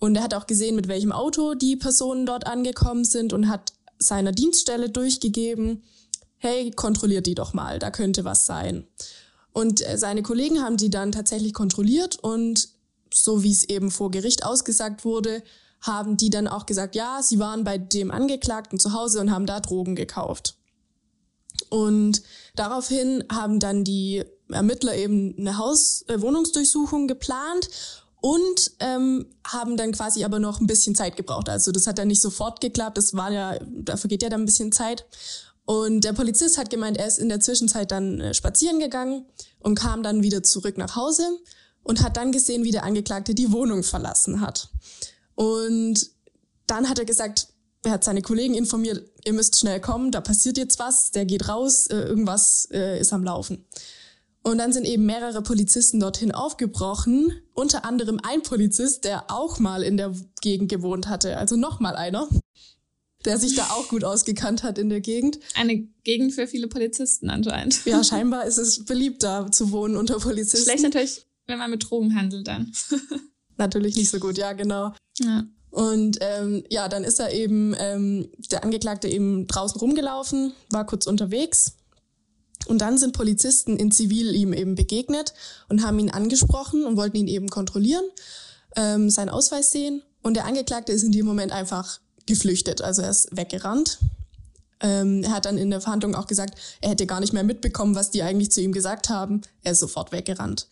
Und 0.00 0.16
er 0.16 0.24
hat 0.24 0.34
auch 0.34 0.48
gesehen, 0.48 0.74
mit 0.74 0.88
welchem 0.88 1.12
Auto 1.12 1.54
die 1.54 1.76
Personen 1.76 2.26
dort 2.26 2.48
angekommen 2.48 3.04
sind 3.04 3.32
und 3.32 3.48
hat 3.48 3.72
seiner 4.00 4.32
Dienststelle 4.32 4.90
durchgegeben, 4.90 5.84
hey, 6.38 6.72
kontrolliert 6.72 7.26
die 7.26 7.36
doch 7.36 7.54
mal, 7.54 7.78
da 7.78 7.92
könnte 7.92 8.24
was 8.24 8.46
sein. 8.46 8.84
Und 9.52 9.80
äh, 9.86 9.96
seine 9.96 10.24
Kollegen 10.24 10.60
haben 10.60 10.76
die 10.76 10.90
dann 10.90 11.12
tatsächlich 11.12 11.54
kontrolliert 11.54 12.18
und 12.18 12.68
so 13.14 13.44
wie 13.44 13.52
es 13.52 13.62
eben 13.62 13.92
vor 13.92 14.10
Gericht 14.10 14.44
ausgesagt 14.44 15.04
wurde, 15.04 15.44
haben 15.80 16.16
die 16.16 16.30
dann 16.30 16.48
auch 16.48 16.66
gesagt, 16.66 16.94
ja, 16.94 17.20
sie 17.22 17.38
waren 17.38 17.64
bei 17.64 17.78
dem 17.78 18.10
Angeklagten 18.10 18.78
zu 18.78 18.92
Hause 18.92 19.20
und 19.20 19.30
haben 19.30 19.46
da 19.46 19.60
Drogen 19.60 19.94
gekauft. 19.94 20.56
Und 21.70 22.22
daraufhin 22.54 23.24
haben 23.30 23.60
dann 23.60 23.84
die 23.84 24.24
Ermittler 24.50 24.94
eben 24.94 25.36
eine 25.38 25.58
Haus 25.58 26.04
äh, 26.08 26.20
Wohnungsdurchsuchung 26.20 27.06
geplant 27.06 27.68
und 28.20 28.72
ähm, 28.80 29.26
haben 29.46 29.76
dann 29.76 29.92
quasi 29.92 30.24
aber 30.24 30.38
noch 30.38 30.60
ein 30.60 30.66
bisschen 30.66 30.94
Zeit 30.94 31.16
gebraucht. 31.16 31.48
Also 31.48 31.70
das 31.72 31.86
hat 31.86 31.98
dann 31.98 32.08
nicht 32.08 32.22
sofort 32.22 32.60
geklappt, 32.60 32.98
das 32.98 33.14
war 33.14 33.30
ja, 33.30 33.58
da 33.64 33.96
vergeht 33.96 34.22
ja 34.22 34.28
dann 34.28 34.42
ein 34.42 34.46
bisschen 34.46 34.72
Zeit. 34.72 35.06
Und 35.64 36.02
der 36.04 36.14
Polizist 36.14 36.56
hat 36.56 36.70
gemeint, 36.70 36.96
er 36.96 37.06
ist 37.06 37.18
in 37.18 37.28
der 37.28 37.40
Zwischenzeit 37.40 37.90
dann 37.90 38.20
äh, 38.20 38.34
spazieren 38.34 38.78
gegangen 38.78 39.26
und 39.60 39.78
kam 39.78 40.02
dann 40.02 40.22
wieder 40.22 40.42
zurück 40.42 40.78
nach 40.78 40.96
Hause 40.96 41.24
und 41.82 42.02
hat 42.02 42.16
dann 42.16 42.32
gesehen, 42.32 42.64
wie 42.64 42.70
der 42.70 42.84
Angeklagte 42.84 43.34
die 43.34 43.52
Wohnung 43.52 43.82
verlassen 43.82 44.40
hat. 44.40 44.70
Und 45.38 46.10
dann 46.66 46.88
hat 46.88 46.98
er 46.98 47.04
gesagt, 47.04 47.46
er 47.84 47.92
hat 47.92 48.02
seine 48.02 48.22
Kollegen 48.22 48.54
informiert, 48.54 49.08
ihr 49.24 49.32
müsst 49.32 49.56
schnell 49.56 49.80
kommen, 49.80 50.10
da 50.10 50.20
passiert 50.20 50.58
jetzt 50.58 50.80
was, 50.80 51.12
der 51.12 51.26
geht 51.26 51.48
raus, 51.48 51.86
äh, 51.86 51.94
irgendwas 51.94 52.68
äh, 52.72 52.98
ist 52.98 53.12
am 53.12 53.22
Laufen. 53.22 53.64
Und 54.42 54.58
dann 54.58 54.72
sind 54.72 54.84
eben 54.84 55.06
mehrere 55.06 55.40
Polizisten 55.40 56.00
dorthin 56.00 56.32
aufgebrochen, 56.32 57.40
unter 57.54 57.84
anderem 57.84 58.18
ein 58.20 58.42
Polizist, 58.42 59.04
der 59.04 59.30
auch 59.30 59.60
mal 59.60 59.84
in 59.84 59.96
der 59.96 60.12
Gegend 60.40 60.72
gewohnt 60.72 61.06
hatte, 61.06 61.36
also 61.36 61.54
nochmal 61.54 61.94
einer, 61.94 62.28
der 63.24 63.38
sich 63.38 63.54
da 63.54 63.62
auch 63.70 63.86
gut 63.86 64.02
ausgekannt 64.02 64.64
hat 64.64 64.76
in 64.76 64.88
der 64.88 65.00
Gegend. 65.00 65.38
Eine 65.54 65.86
Gegend 66.02 66.32
für 66.32 66.48
viele 66.48 66.66
Polizisten 66.66 67.30
anscheinend. 67.30 67.84
Ja, 67.84 68.02
scheinbar 68.02 68.44
ist 68.44 68.58
es 68.58 68.84
beliebt, 68.84 69.22
da 69.22 69.52
zu 69.52 69.70
wohnen 69.70 69.96
unter 69.96 70.18
Polizisten. 70.18 70.64
Schlecht 70.64 70.82
natürlich, 70.82 71.26
wenn 71.46 71.58
man 71.58 71.70
mit 71.70 71.88
Drogen 71.88 72.16
handelt 72.16 72.48
dann. 72.48 72.72
natürlich 73.58 73.96
nicht 73.96 74.10
so 74.10 74.18
gut, 74.18 74.38
ja, 74.38 74.52
genau. 74.52 74.92
Ja. 75.18 75.44
Und 75.70 76.18
ähm, 76.20 76.64
ja, 76.70 76.88
dann 76.88 77.04
ist 77.04 77.20
er 77.20 77.32
eben, 77.32 77.74
ähm, 77.78 78.28
der 78.50 78.64
Angeklagte 78.64 79.08
eben 79.08 79.46
draußen 79.46 79.78
rumgelaufen, 79.78 80.52
war 80.70 80.86
kurz 80.86 81.06
unterwegs. 81.06 81.74
Und 82.66 82.80
dann 82.80 82.98
sind 82.98 83.12
Polizisten 83.12 83.76
in 83.76 83.90
Zivil 83.90 84.34
ihm 84.34 84.52
eben 84.52 84.74
begegnet 84.74 85.34
und 85.68 85.82
haben 85.82 85.98
ihn 85.98 86.10
angesprochen 86.10 86.84
und 86.84 86.96
wollten 86.96 87.16
ihn 87.16 87.28
eben 87.28 87.48
kontrollieren, 87.48 88.04
ähm, 88.76 89.10
seinen 89.10 89.28
Ausweis 89.28 89.70
sehen. 89.70 90.02
Und 90.22 90.34
der 90.34 90.44
Angeklagte 90.44 90.92
ist 90.92 91.02
in 91.02 91.12
dem 91.12 91.26
Moment 91.26 91.52
einfach 91.52 92.00
geflüchtet, 92.26 92.82
also 92.82 93.02
er 93.02 93.10
ist 93.10 93.34
weggerannt. 93.36 93.98
Ähm, 94.80 95.24
er 95.24 95.32
hat 95.32 95.46
dann 95.46 95.58
in 95.58 95.70
der 95.70 95.80
Verhandlung 95.80 96.14
auch 96.14 96.26
gesagt, 96.26 96.58
er 96.80 96.90
hätte 96.90 97.06
gar 97.06 97.20
nicht 97.20 97.32
mehr 97.32 97.42
mitbekommen, 97.42 97.94
was 97.94 98.10
die 98.10 98.22
eigentlich 98.22 98.52
zu 98.52 98.60
ihm 98.60 98.72
gesagt 98.72 99.08
haben. 99.08 99.40
Er 99.62 99.72
ist 99.72 99.80
sofort 99.80 100.12
weggerannt. 100.12 100.68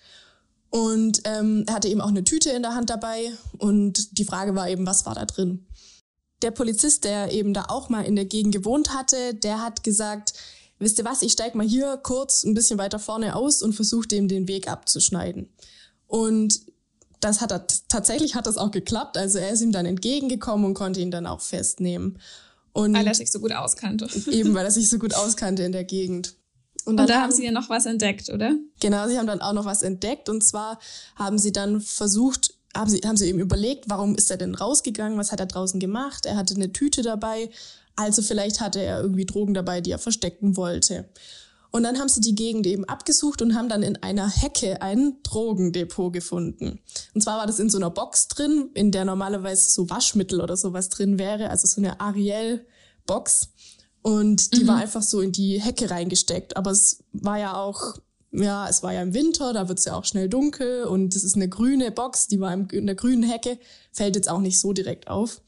Und 0.71 1.23
ähm, 1.25 1.65
er 1.67 1.75
hatte 1.75 1.89
eben 1.89 2.01
auch 2.01 2.09
eine 2.09 2.25
Tüte 2.25 2.51
in 2.51 2.63
der 2.63 2.75
Hand 2.75 2.91
dabei 2.91 3.33
und 3.59 4.19
die 4.19 4.25
Frage 4.25 4.55
war 4.55 4.69
eben, 4.69 4.87
was 4.87 5.07
war 5.07 5.15
da 5.15 5.25
drin? 5.25 5.67
Der 6.43 6.51
Polizist, 6.51 7.05
der 7.05 7.33
eben 7.33 7.55
da 7.55 7.67
auch 7.69 7.89
mal 7.89 8.03
in 8.03 8.17
der 8.17 8.27
Gegend 8.27 8.53
gewohnt 8.53 8.93
hatte, 8.93 9.35
der 9.35 9.63
hat 9.63 9.85
gesagt, 9.85 10.35
wisst 10.79 10.99
ihr 10.99 11.05
was, 11.05 11.23
ich 11.23 11.33
steig 11.33 11.55
mal 11.55 11.67
hier 11.67 11.97
kurz 12.03 12.45
ein 12.45 12.55
bisschen 12.55 12.79
weiter 12.79 12.99
vorne 12.99 13.35
aus 13.37 13.63
und 13.63 13.73
versuche 13.73 14.09
dem 14.09 14.29
den 14.29 14.49
Weg 14.49 14.69
abzuschneiden. 14.69 15.49
Und 16.07 16.61
das 17.21 17.41
hat 17.41 17.53
er, 17.53 17.67
tatsächlich 17.89 18.35
hat 18.35 18.47
das 18.47 18.59
auch 18.59 18.71
geklappt. 18.71 19.17
Also 19.17 19.39
er 19.39 19.51
ist 19.51 19.63
ihm 19.63 19.73
dann 19.73 19.87
entgegengekommen 19.87 20.67
und 20.67 20.75
konnte 20.75 21.01
ihn 21.01 21.11
dann 21.11 21.27
auch 21.27 21.41
festnehmen. 21.41 22.19
Und 22.73 22.95
weil 22.95 23.07
er 23.07 23.15
sich 23.15 23.31
so 23.31 23.41
gut 23.41 23.53
auskannte. 23.53 24.07
Eben, 24.31 24.55
weil 24.55 24.65
er 24.67 24.71
sich 24.71 24.91
so 24.91 24.99
gut 24.99 25.15
auskannte 25.15 25.63
in 25.63 25.73
der 25.73 25.85
Gegend. 25.85 26.35
Und, 26.87 27.01
und 27.01 27.11
da 27.11 27.21
haben 27.21 27.33
sie 27.33 27.45
ja 27.45 27.51
noch 27.51 27.69
was 27.69 27.85
entdeckt, 27.85 28.31
oder? 28.31 28.55
Genau, 28.81 29.09
sie 29.09 29.19
haben 29.19 29.27
dann 29.27 29.41
auch 29.41 29.53
noch 29.53 29.65
was 29.65 29.83
entdeckt. 29.83 30.29
Und 30.29 30.43
zwar 30.45 30.79
haben 31.17 31.37
sie 31.37 31.53
dann 31.53 31.81
versucht, 31.81 32.55
haben 32.77 32.89
sie, 32.89 33.01
haben 33.01 33.17
sie 33.17 33.29
eben 33.29 33.41
überlegt, 33.41 33.91
warum 33.91 34.15
ist 34.15 34.31
er 34.31 34.37
denn 34.37 34.55
rausgegangen? 34.55 35.19
Was 35.19 35.33
hat 35.33 35.41
er 35.41 35.47
draußen 35.47 35.81
gemacht? 35.81 36.27
Er 36.27 36.37
hatte 36.37 36.55
eine 36.55 36.73
Tüte 36.73 37.03
dabei. 37.03 37.51
Also 37.97 38.23
vielleicht 38.23 38.61
hatte 38.61 38.81
er 38.81 39.01
irgendwie 39.01 39.27
Drogen 39.27 39.53
dabei, 39.53 39.81
die 39.81 39.91
er 39.91 39.99
verstecken 39.99 40.57
wollte. 40.57 41.09
Und 41.73 41.83
dann 41.83 41.99
haben 41.99 42.09
sie 42.09 42.21
die 42.21 42.35
Gegend 42.35 42.67
eben 42.67 42.85
abgesucht 42.85 43.43
und 43.43 43.55
haben 43.55 43.69
dann 43.69 43.83
in 43.83 44.03
einer 44.03 44.29
Hecke 44.29 44.81
ein 44.81 45.19
Drogendepot 45.25 46.13
gefunden. 46.13 46.79
Und 47.15 47.21
zwar 47.21 47.39
war 47.39 47.47
das 47.47 47.59
in 47.59 47.69
so 47.69 47.79
einer 47.79 47.91
Box 47.91 48.29
drin, 48.29 48.71
in 48.75 48.93
der 48.93 49.05
normalerweise 49.05 49.71
so 49.71 49.91
Waschmittel 49.91 50.41
oder 50.41 50.57
sowas 50.57 50.89
drin 50.89 51.19
wäre, 51.19 51.51
also 51.51 51.67
so 51.67 51.81
eine 51.81 52.01
Ariel-Box. 52.01 53.49
Und 54.07 54.55
die 54.55 54.63
mhm. 54.63 54.69
war 54.69 54.77
einfach 54.77 55.03
so 55.03 55.21
in 55.21 55.33
die 55.33 55.61
Hecke 55.61 55.91
reingesteckt. 55.91 56.57
Aber 56.57 56.71
es 56.71 57.03
war 57.13 57.41
ja 57.41 57.57
auch, 57.57 57.99
ja, 58.31 58.69
es 58.69 58.85
war 58.85 58.93
ja 58.93 59.03
im 59.03 59.15
Winter, 59.15 59.53
da 59.53 59.69
wird 59.69 59.81
es 59.81 59.85
ja 59.85 59.97
auch 59.97 60.05
schnell 60.05 60.29
dunkel 60.29 60.85
und 60.85 61.17
es 61.17 61.25
ist 61.25 61.35
eine 61.35 61.49
grüne 61.49 61.91
Box, 61.91 62.29
die 62.29 62.39
war 62.39 62.53
in 62.53 62.87
der 62.87 62.95
grünen 62.95 63.25
Hecke, 63.25 63.59
fällt 63.91 64.15
jetzt 64.15 64.31
auch 64.31 64.39
nicht 64.39 64.61
so 64.61 64.73
direkt 64.73 65.09
auf. 65.09 65.41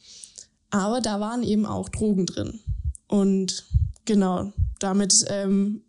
Aber 0.71 1.01
da 1.01 1.21
waren 1.21 1.45
eben 1.45 1.67
auch 1.67 1.89
Drogen 1.89 2.27
drin. 2.27 2.59
Und 3.07 3.65
genau, 4.07 4.53
damit 4.81 5.25
ähm, 5.29 5.83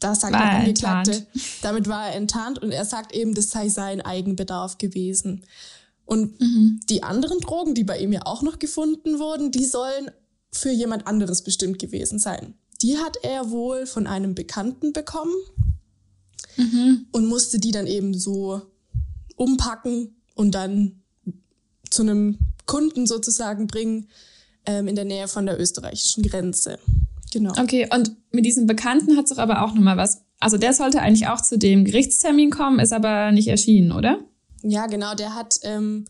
da 0.00 0.14
sagt 0.14 0.32
war 0.32 0.40
der 0.40 0.60
Angeklagte, 0.60 1.10
enttarnt. 1.10 1.42
damit 1.60 1.88
war 1.90 2.06
er 2.06 2.14
enttarnt 2.14 2.58
und 2.62 2.72
er 2.72 2.86
sagt 2.86 3.12
eben, 3.12 3.34
das 3.34 3.50
sei 3.50 3.68
sein 3.68 4.00
Eigenbedarf 4.00 4.78
gewesen. 4.78 5.44
Und 6.06 6.40
mhm. 6.40 6.80
die 6.88 7.02
anderen 7.02 7.40
Drogen, 7.40 7.74
die 7.74 7.84
bei 7.84 7.98
ihm 7.98 8.14
ja 8.14 8.22
auch 8.24 8.40
noch 8.40 8.58
gefunden 8.58 9.18
wurden, 9.18 9.50
die 9.50 9.66
sollen 9.66 10.10
für 10.52 10.70
jemand 10.70 11.06
anderes 11.06 11.42
bestimmt 11.42 11.78
gewesen 11.78 12.18
sein. 12.18 12.54
Die 12.82 12.98
hat 12.98 13.16
er 13.22 13.50
wohl 13.50 13.86
von 13.86 14.06
einem 14.06 14.34
Bekannten 14.34 14.92
bekommen 14.92 15.34
mhm. 16.56 17.06
und 17.12 17.26
musste 17.26 17.58
die 17.58 17.70
dann 17.70 17.86
eben 17.86 18.14
so 18.14 18.62
umpacken 19.36 20.16
und 20.34 20.54
dann 20.54 21.02
zu 21.90 22.02
einem 22.02 22.38
Kunden 22.66 23.06
sozusagen 23.06 23.66
bringen 23.66 24.08
ähm, 24.66 24.88
in 24.88 24.94
der 24.94 25.04
Nähe 25.04 25.28
von 25.28 25.46
der 25.46 25.60
österreichischen 25.60 26.22
Grenze. 26.22 26.78
Genau. 27.32 27.52
Okay, 27.58 27.88
und 27.92 28.14
mit 28.30 28.44
diesem 28.44 28.66
Bekannten 28.66 29.16
hat 29.16 29.24
es 29.24 29.30
doch 29.30 29.38
aber 29.38 29.62
auch 29.62 29.74
nochmal 29.74 29.96
was. 29.96 30.22
Also 30.38 30.58
der 30.58 30.72
sollte 30.72 31.00
eigentlich 31.00 31.28
auch 31.28 31.40
zu 31.40 31.58
dem 31.58 31.84
Gerichtstermin 31.84 32.50
kommen, 32.50 32.78
ist 32.78 32.92
aber 32.92 33.32
nicht 33.32 33.48
erschienen, 33.48 33.92
oder? 33.92 34.18
Ja, 34.62 34.86
genau, 34.86 35.14
der 35.14 35.34
hat, 35.34 35.56
ähm, 35.62 36.04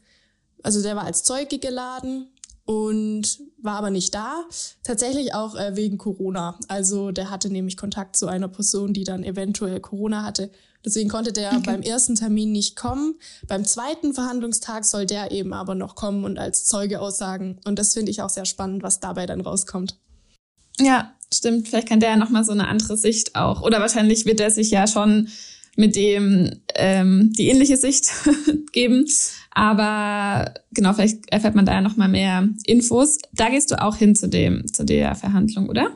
also 0.63 0.83
der 0.83 0.97
war 0.97 1.05
als 1.05 1.23
Zeuge 1.23 1.59
geladen 1.59 2.32
und 2.73 3.41
war 3.59 3.77
aber 3.77 3.91
nicht 3.91 4.15
da. 4.15 4.45
Tatsächlich 4.83 5.35
auch 5.35 5.55
äh, 5.55 5.77
wegen 5.77 5.99
Corona. 5.99 6.59
Also 6.69 7.13
der 7.13 7.31
hatte 7.31 7.51
nämlich 7.51 7.77
Kontakt 7.77 8.17
zu 8.17 8.27
einer 8.27 8.49
Person, 8.49 8.93
die 8.95 9.05
dann 9.05 9.25
eventuell 9.25 9.79
Corona 9.81 10.25
hatte. 10.25 10.51
Deswegen 10.85 11.11
konnte 11.11 11.33
der 11.33 11.53
okay. 11.53 11.63
beim 11.65 11.83
ersten 11.83 12.15
Termin 12.15 12.51
nicht 12.51 12.75
kommen. 12.75 13.15
Beim 13.47 13.65
zweiten 13.65 14.15
Verhandlungstag 14.15 14.85
soll 14.85 15.07
der 15.07 15.31
eben 15.31 15.53
aber 15.53 15.75
noch 15.75 15.95
kommen 15.95 16.25
und 16.25 16.39
als 16.39 16.65
Zeuge 16.65 17.01
aussagen. 17.01 17.61
Und 17.65 17.79
das 17.79 17.93
finde 17.93 18.11
ich 18.11 18.23
auch 18.23 18.31
sehr 18.31 18.47
spannend, 18.47 18.83
was 18.83 18.99
dabei 18.99 19.27
dann 19.27 19.43
rauskommt. 19.43 19.99
Ja, 20.81 21.13
stimmt. 21.33 21.69
Vielleicht 21.69 21.89
kann 21.89 22.01
der 22.01 22.11
ja 22.11 22.17
nochmal 22.17 22.45
so 22.45 22.53
eine 22.53 22.67
andere 22.67 22.97
Sicht 22.97 23.37
auch. 23.37 23.63
Oder 23.63 23.81
wahrscheinlich 23.81 24.25
wird 24.25 24.41
er 24.41 24.51
sich 24.51 24.71
ja 24.71 24.87
schon 24.87 25.29
mit 25.77 25.95
dem 25.95 26.51
ähm, 26.75 27.33
die 27.37 27.49
ähnliche 27.49 27.77
Sicht 27.77 28.11
geben. 28.73 29.07
Aber 29.55 30.55
genau, 30.73 30.93
vielleicht 30.95 31.31
erfährt 31.31 31.55
man 31.55 31.67
da 31.67 31.73
ja 31.73 31.81
noch 31.81 31.97
mal 31.97 32.09
mehr 32.09 32.49
Infos. 32.65 33.19
Da 33.33 33.49
gehst 33.51 33.71
du 33.71 33.81
auch 33.81 33.97
hin 33.97 34.15
zu 34.15 34.29
dem 34.29 34.73
zu 34.73 34.85
der 34.85 35.15
Verhandlung, 35.15 35.69
oder? 35.69 35.91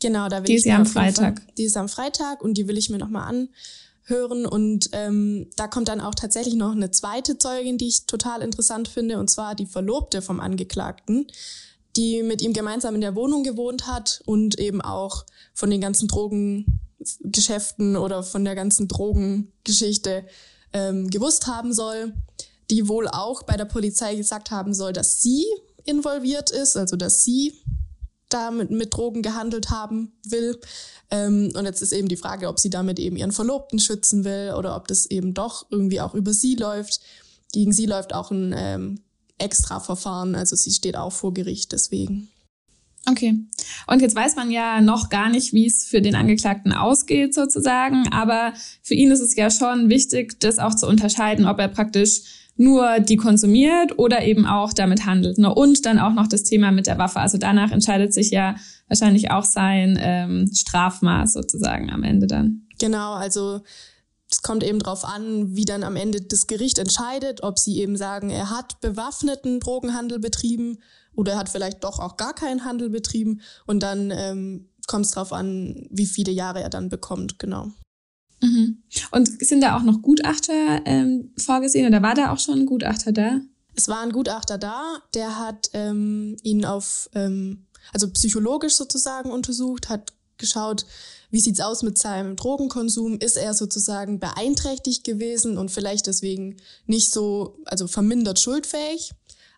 Genau, 0.00 0.28
da 0.28 0.38
will 0.38 0.44
die 0.44 0.52
ich 0.52 0.58
ist 0.60 0.64
ja 0.66 0.76
am 0.76 0.86
Freitag. 0.86 1.42
die 1.56 1.64
ist 1.64 1.76
am 1.76 1.88
Freitag 1.88 2.42
und 2.42 2.56
die 2.56 2.68
will 2.68 2.78
ich 2.78 2.88
mir 2.88 2.98
noch 2.98 3.10
mal 3.10 3.26
anhören 3.26 4.46
und 4.46 4.90
ähm, 4.92 5.48
da 5.56 5.66
kommt 5.66 5.88
dann 5.88 6.00
auch 6.00 6.14
tatsächlich 6.14 6.54
noch 6.54 6.72
eine 6.72 6.90
zweite 6.90 7.36
Zeugin, 7.36 7.78
die 7.78 7.88
ich 7.88 8.06
total 8.06 8.42
interessant 8.42 8.88
finde 8.88 9.18
und 9.18 9.28
zwar 9.28 9.54
die 9.54 9.66
Verlobte 9.66 10.22
vom 10.22 10.40
Angeklagten, 10.40 11.26
die 11.96 12.22
mit 12.22 12.40
ihm 12.40 12.52
gemeinsam 12.52 12.94
in 12.94 13.02
der 13.02 13.14
Wohnung 13.14 13.42
gewohnt 13.42 13.86
hat 13.86 14.22
und 14.24 14.58
eben 14.58 14.80
auch 14.80 15.26
von 15.52 15.68
den 15.68 15.80
ganzen 15.80 16.08
Drogen 16.08 16.80
Geschäften 17.20 17.96
oder 17.96 18.22
von 18.22 18.44
der 18.44 18.54
ganzen 18.54 18.86
Drogengeschichte 18.86 20.24
ähm, 20.72 21.08
gewusst 21.10 21.46
haben 21.46 21.72
soll, 21.72 22.12
die 22.70 22.88
wohl 22.88 23.08
auch 23.08 23.42
bei 23.42 23.56
der 23.56 23.64
Polizei 23.64 24.14
gesagt 24.14 24.50
haben 24.50 24.74
soll, 24.74 24.92
dass 24.92 25.20
sie 25.20 25.44
involviert 25.84 26.50
ist, 26.50 26.76
also 26.76 26.96
dass 26.96 27.22
sie 27.22 27.54
damit 28.28 28.70
mit 28.70 28.94
Drogen 28.94 29.22
gehandelt 29.22 29.70
haben 29.70 30.12
will. 30.24 30.58
Ähm, 31.10 31.52
und 31.54 31.64
jetzt 31.64 31.82
ist 31.82 31.92
eben 31.92 32.08
die 32.08 32.16
Frage, 32.16 32.48
ob 32.48 32.58
sie 32.58 32.70
damit 32.70 32.98
eben 32.98 33.16
ihren 33.16 33.32
Verlobten 33.32 33.78
schützen 33.78 34.24
will 34.24 34.54
oder 34.56 34.76
ob 34.76 34.86
das 34.88 35.06
eben 35.06 35.34
doch 35.34 35.66
irgendwie 35.70 36.00
auch 36.00 36.14
über 36.14 36.32
sie 36.32 36.54
läuft. 36.54 37.00
Gegen 37.52 37.72
sie 37.72 37.86
läuft 37.86 38.14
auch 38.14 38.30
ein 38.30 38.54
ähm, 38.56 39.00
Extra-Verfahren, 39.38 40.36
also 40.36 40.54
sie 40.54 40.70
steht 40.70 40.96
auch 40.96 41.12
vor 41.12 41.34
Gericht 41.34 41.72
deswegen. 41.72 42.28
Okay. 43.08 43.34
Und 43.86 44.02
jetzt 44.02 44.14
weiß 44.14 44.36
man 44.36 44.50
ja 44.50 44.80
noch 44.80 45.08
gar 45.08 45.30
nicht, 45.30 45.52
wie 45.52 45.66
es 45.66 45.84
für 45.84 46.02
den 46.02 46.14
Angeklagten 46.14 46.72
ausgeht 46.72 47.34
sozusagen, 47.34 48.06
aber 48.12 48.52
für 48.82 48.94
ihn 48.94 49.10
ist 49.10 49.20
es 49.20 49.34
ja 49.34 49.50
schon 49.50 49.88
wichtig, 49.88 50.38
das 50.40 50.58
auch 50.58 50.74
zu 50.74 50.86
unterscheiden, 50.86 51.46
ob 51.46 51.58
er 51.58 51.68
praktisch 51.68 52.39
nur 52.60 53.00
die 53.00 53.16
konsumiert 53.16 53.98
oder 53.98 54.22
eben 54.22 54.44
auch 54.44 54.74
damit 54.74 55.06
handelt. 55.06 55.38
Ne? 55.38 55.52
Und 55.52 55.86
dann 55.86 55.98
auch 55.98 56.12
noch 56.12 56.26
das 56.26 56.42
Thema 56.42 56.70
mit 56.70 56.86
der 56.86 56.98
Waffe. 56.98 57.18
Also 57.18 57.38
danach 57.38 57.70
entscheidet 57.72 58.12
sich 58.12 58.30
ja 58.30 58.54
wahrscheinlich 58.86 59.30
auch 59.30 59.44
sein 59.44 59.98
ähm, 59.98 60.50
Strafmaß 60.54 61.32
sozusagen 61.32 61.90
am 61.90 62.02
Ende 62.02 62.26
dann. 62.26 62.66
Genau, 62.78 63.14
also 63.14 63.62
es 64.30 64.42
kommt 64.42 64.62
eben 64.62 64.78
darauf 64.78 65.06
an, 65.06 65.56
wie 65.56 65.64
dann 65.64 65.82
am 65.82 65.96
Ende 65.96 66.20
das 66.20 66.48
Gericht 66.48 66.78
entscheidet, 66.78 67.42
ob 67.42 67.58
sie 67.58 67.80
eben 67.80 67.96
sagen, 67.96 68.28
er 68.28 68.50
hat 68.50 68.78
bewaffneten 68.82 69.58
Drogenhandel 69.60 70.18
betrieben 70.18 70.80
oder 71.14 71.32
er 71.32 71.38
hat 71.38 71.48
vielleicht 71.48 71.82
doch 71.82 71.98
auch 71.98 72.18
gar 72.18 72.34
keinen 72.34 72.66
Handel 72.66 72.90
betrieben 72.90 73.40
und 73.66 73.82
dann 73.82 74.10
ähm, 74.10 74.68
kommt 74.86 75.06
es 75.06 75.12
darauf 75.12 75.32
an, 75.32 75.88
wie 75.90 76.06
viele 76.06 76.30
Jahre 76.30 76.62
er 76.62 76.68
dann 76.68 76.90
bekommt, 76.90 77.38
genau. 77.38 77.70
Mhm. 78.50 78.82
Und 79.12 79.44
sind 79.44 79.62
da 79.62 79.76
auch 79.76 79.82
noch 79.82 80.02
Gutachter 80.02 80.82
ähm, 80.84 81.32
vorgesehen 81.38 81.86
oder 81.86 82.02
war 82.02 82.14
da 82.14 82.32
auch 82.32 82.38
schon 82.38 82.60
ein 82.60 82.66
Gutachter 82.66 83.12
da? 83.12 83.40
Es 83.74 83.88
war 83.88 84.00
ein 84.00 84.12
Gutachter 84.12 84.58
da, 84.58 84.98
der 85.14 85.38
hat 85.38 85.70
ähm, 85.72 86.36
ihn 86.42 86.64
auf, 86.64 87.08
ähm, 87.14 87.66
also 87.92 88.10
psychologisch 88.10 88.74
sozusagen 88.74 89.30
untersucht, 89.30 89.88
hat 89.88 90.12
geschaut, 90.38 90.86
wie 91.30 91.40
sieht's 91.40 91.60
aus 91.60 91.82
mit 91.82 91.96
seinem 91.96 92.34
Drogenkonsum? 92.34 93.18
Ist 93.18 93.36
er 93.36 93.54
sozusagen 93.54 94.18
beeinträchtigt 94.18 95.04
gewesen 95.04 95.58
und 95.58 95.70
vielleicht 95.70 96.08
deswegen 96.08 96.56
nicht 96.86 97.12
so, 97.12 97.56
also 97.66 97.86
vermindert 97.86 98.40
schuldfähig? 98.40 99.12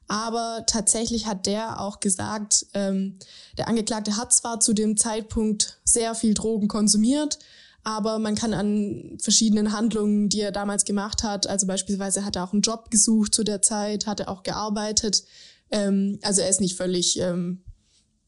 Aber 0.08 0.64
tatsächlich 0.66 1.26
hat 1.26 1.46
der 1.46 1.80
auch 1.80 2.00
gesagt, 2.00 2.66
ähm, 2.74 3.18
der 3.56 3.68
Angeklagte 3.68 4.16
hat 4.16 4.34
zwar 4.34 4.60
zu 4.60 4.74
dem 4.74 4.96
Zeitpunkt 4.98 5.80
sehr 5.84 6.14
viel 6.14 6.34
Drogen 6.34 6.68
konsumiert, 6.68 7.38
aber 7.84 8.18
man 8.18 8.34
kann 8.34 8.54
an 8.54 9.18
verschiedenen 9.20 9.72
Handlungen, 9.72 10.28
die 10.28 10.40
er 10.40 10.52
damals 10.52 10.84
gemacht 10.84 11.22
hat, 11.22 11.46
also 11.46 11.66
beispielsweise 11.66 12.24
hat 12.24 12.36
er 12.36 12.44
auch 12.44 12.52
einen 12.52 12.62
Job 12.62 12.90
gesucht 12.90 13.34
zu 13.34 13.42
der 13.42 13.62
Zeit, 13.62 14.06
hat 14.06 14.20
er 14.20 14.28
auch 14.28 14.42
gearbeitet. 14.42 15.24
Ähm, 15.70 16.18
also 16.22 16.42
er 16.42 16.48
ist 16.48 16.60
nicht 16.60 16.76
völlig 16.76 17.18
ähm, 17.18 17.64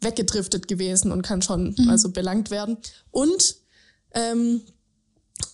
weggedriftet 0.00 0.66
gewesen 0.66 1.12
und 1.12 1.22
kann 1.22 1.42
schon 1.42 1.74
mhm. 1.78 1.88
also 1.88 2.10
belangt 2.10 2.50
werden. 2.50 2.78
Und 3.10 3.56
ähm, 4.12 4.62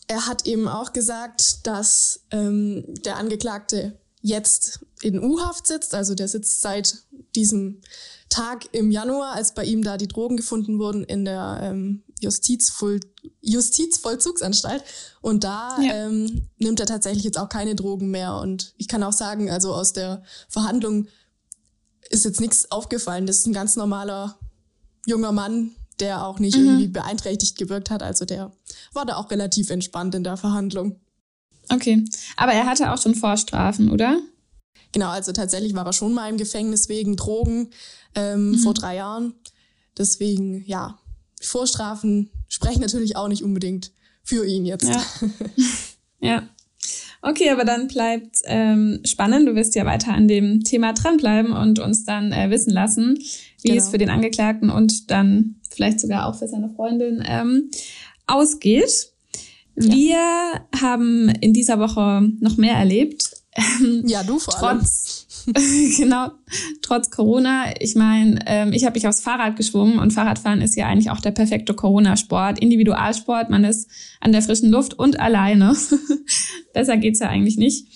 er 0.07 0.27
hat 0.27 0.47
eben 0.47 0.67
auch 0.67 0.93
gesagt, 0.93 1.67
dass 1.67 2.25
ähm, 2.31 2.85
der 3.05 3.17
Angeklagte 3.17 3.99
jetzt 4.23 4.81
in 5.03 5.23
U-Haft 5.23 5.67
sitzt. 5.67 5.95
Also 5.95 6.15
der 6.15 6.29
sitzt 6.29 6.61
seit 6.61 7.05
diesem 7.35 7.81
Tag 8.29 8.69
im 8.73 8.91
Januar, 8.91 9.33
als 9.33 9.55
bei 9.55 9.65
ihm 9.65 9.83
da 9.83 9.97
die 9.97 10.09
Drogen 10.09 10.37
gefunden 10.37 10.79
wurden, 10.79 11.05
in 11.05 11.25
der 11.25 11.61
ähm, 11.63 12.03
Justizvoll 12.21 13.01
Justizvollzugsanstalt. 13.41 14.83
Und 15.21 15.45
da 15.45 15.79
ja. 15.81 16.07
ähm, 16.07 16.49
nimmt 16.59 16.81
er 16.81 16.87
tatsächlich 16.87 17.25
jetzt 17.25 17.39
auch 17.39 17.49
keine 17.49 17.75
Drogen 17.75 18.11
mehr. 18.11 18.37
Und 18.37 18.75
ich 18.77 18.89
kann 18.89 19.03
auch 19.03 19.13
sagen, 19.13 19.51
also 19.51 19.75
aus 19.75 19.93
der 19.93 20.23
Verhandlung 20.49 21.09
ist 22.09 22.25
jetzt 22.25 22.41
nichts 22.41 22.71
aufgefallen. 22.71 23.27
Das 23.27 23.39
ist 23.39 23.47
ein 23.47 23.53
ganz 23.53 23.77
normaler 23.77 24.39
junger 25.07 25.33
Mann, 25.33 25.73
der 26.01 26.27
auch 26.27 26.39
nicht 26.39 26.57
mhm. 26.57 26.67
irgendwie 26.67 26.89
beeinträchtigt 26.89 27.57
gewirkt 27.57 27.91
hat. 27.91 28.03
Also 28.03 28.25
der 28.25 28.53
war 28.93 29.07
da 29.07 29.17
auch 29.17 29.31
relativ 29.31 29.71
entspannt 29.71 30.15
in 30.15 30.25
der 30.25 30.37
Verhandlung. 30.37 31.01
Okay, 31.69 32.05
aber 32.37 32.53
er 32.53 32.67
hatte 32.67 32.93
auch 32.93 33.01
schon 33.01 33.15
Vorstrafen, 33.15 33.91
oder? 33.91 34.21
Genau, 34.93 35.09
also 35.09 35.33
tatsächlich 35.33 35.75
war 35.75 35.87
er 35.87 35.93
schon 35.93 36.15
mal 36.15 36.29
im 36.29 36.37
Gefängnis 36.37 36.89
wegen 36.89 37.17
Drogen 37.17 37.71
ähm, 38.17 38.51
mhm. 38.51 38.59
vor 38.59 38.75
drei 38.75 38.97
Jahren. 38.97 39.35
Deswegen, 39.97 40.65
ja, 40.67 40.99
Vorstrafen 41.41 42.31
sprechen 42.49 42.81
natürlich 42.81 43.17
auch 43.17 43.29
nicht 43.29 43.43
unbedingt 43.43 43.93
für 44.23 44.47
ihn 44.47 44.65
jetzt. 44.67 44.89
Ja. 44.89 45.03
ja. 46.21 46.49
Okay, 47.23 47.51
aber 47.51 47.65
dann 47.65 47.89
bleibt 47.89 48.39
ähm, 48.45 49.01
spannend. 49.05 49.47
Du 49.47 49.55
wirst 49.55 49.75
ja 49.75 49.85
weiter 49.85 50.15
an 50.15 50.27
dem 50.27 50.65
Thema 50.65 50.93
dranbleiben 50.95 51.53
und 51.53 51.79
uns 51.79 52.05
dann 52.05 52.33
äh, 52.33 52.51
wissen 52.51 52.73
lassen, 52.73 53.19
wie 53.63 53.69
genau. 53.69 53.83
es 53.83 53.91
für 53.91 53.99
den 53.99 54.09
Angeklagten 54.09 54.71
und 54.71 55.11
dann 55.11 55.57
vielleicht 55.71 56.01
sogar 56.01 56.27
auch 56.27 56.39
für 56.39 56.49
seine 56.49 56.71
Freundin 56.71 57.23
ähm, 57.27 57.71
ausgeht. 58.27 59.13
Ja. 59.77 59.93
Wir 59.93 60.67
haben 60.81 61.29
in 61.41 61.53
dieser 61.53 61.79
Woche 61.79 62.23
noch 62.41 62.57
mehr 62.57 62.75
erlebt. 62.75 63.31
Ja, 64.05 64.23
du 64.23 64.39
vor 64.39 64.63
allem. 64.63 64.79
Trotz, 64.79 65.20
genau, 65.97 66.31
trotz 66.83 67.11
Corona. 67.11 67.75
Ich 67.81 67.95
meine, 67.95 68.41
ähm, 68.47 68.73
ich 68.73 68.85
habe 68.85 68.95
mich 68.95 69.07
aufs 69.07 69.21
Fahrrad 69.21 69.57
geschwungen 69.57 69.99
und 69.99 70.13
Fahrradfahren 70.13 70.61
ist 70.61 70.77
ja 70.77 70.87
eigentlich 70.87 71.11
auch 71.11 71.21
der 71.21 71.31
perfekte 71.31 71.75
Corona-Sport. 71.75 72.59
Individualsport, 72.59 73.51
man 73.51 73.65
ist 73.65 73.89
an 74.21 74.33
der 74.33 74.43
frischen 74.43 74.71
Luft 74.71 74.99
und 74.99 75.19
alleine. 75.19 75.75
Besser 76.75 76.97
geht's 76.97 77.21
ja 77.21 77.29
eigentlich 77.29 77.57
nicht. 77.57 77.87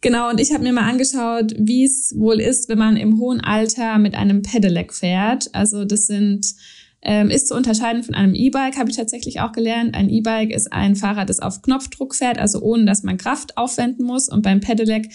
Genau, 0.00 0.30
und 0.30 0.40
ich 0.40 0.52
habe 0.52 0.64
mir 0.64 0.72
mal 0.72 0.88
angeschaut, 0.88 1.54
wie 1.56 1.84
es 1.84 2.14
wohl 2.18 2.40
ist, 2.40 2.68
wenn 2.68 2.78
man 2.78 2.96
im 2.96 3.18
hohen 3.18 3.40
Alter 3.40 3.98
mit 3.98 4.14
einem 4.14 4.42
Pedelec 4.42 4.92
fährt. 4.92 5.54
Also 5.54 5.84
das 5.84 6.06
sind 6.06 6.54
ähm, 7.02 7.30
ist 7.30 7.48
zu 7.48 7.56
unterscheiden 7.56 8.04
von 8.04 8.14
einem 8.14 8.34
E-Bike, 8.34 8.78
habe 8.78 8.90
ich 8.90 8.96
tatsächlich 8.96 9.40
auch 9.40 9.52
gelernt. 9.52 9.94
Ein 9.94 10.08
E-Bike 10.08 10.52
ist 10.52 10.72
ein 10.72 10.94
Fahrrad, 10.94 11.28
das 11.28 11.40
auf 11.40 11.60
Knopfdruck 11.60 12.14
fährt, 12.14 12.38
also 12.38 12.60
ohne 12.60 12.84
dass 12.84 13.02
man 13.02 13.16
Kraft 13.16 13.56
aufwenden 13.58 14.06
muss. 14.06 14.28
Und 14.28 14.42
beim 14.42 14.60
Pedelec 14.60 15.08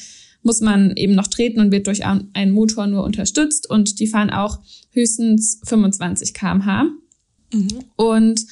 muss 0.48 0.62
man 0.62 0.96
eben 0.96 1.14
noch 1.14 1.28
treten 1.28 1.60
und 1.60 1.72
wird 1.72 1.88
durch 1.88 2.06
einen 2.06 2.52
Motor 2.52 2.88
nur 2.88 3.04
unterstützt. 3.04 3.70
Und 3.70 4.00
die 4.00 4.08
fahren 4.08 4.30
auch 4.30 4.60
höchstens 4.92 5.60
25 5.66 6.34
kmh. 6.34 6.86
Mhm. 7.54 7.68
Und 7.98 8.46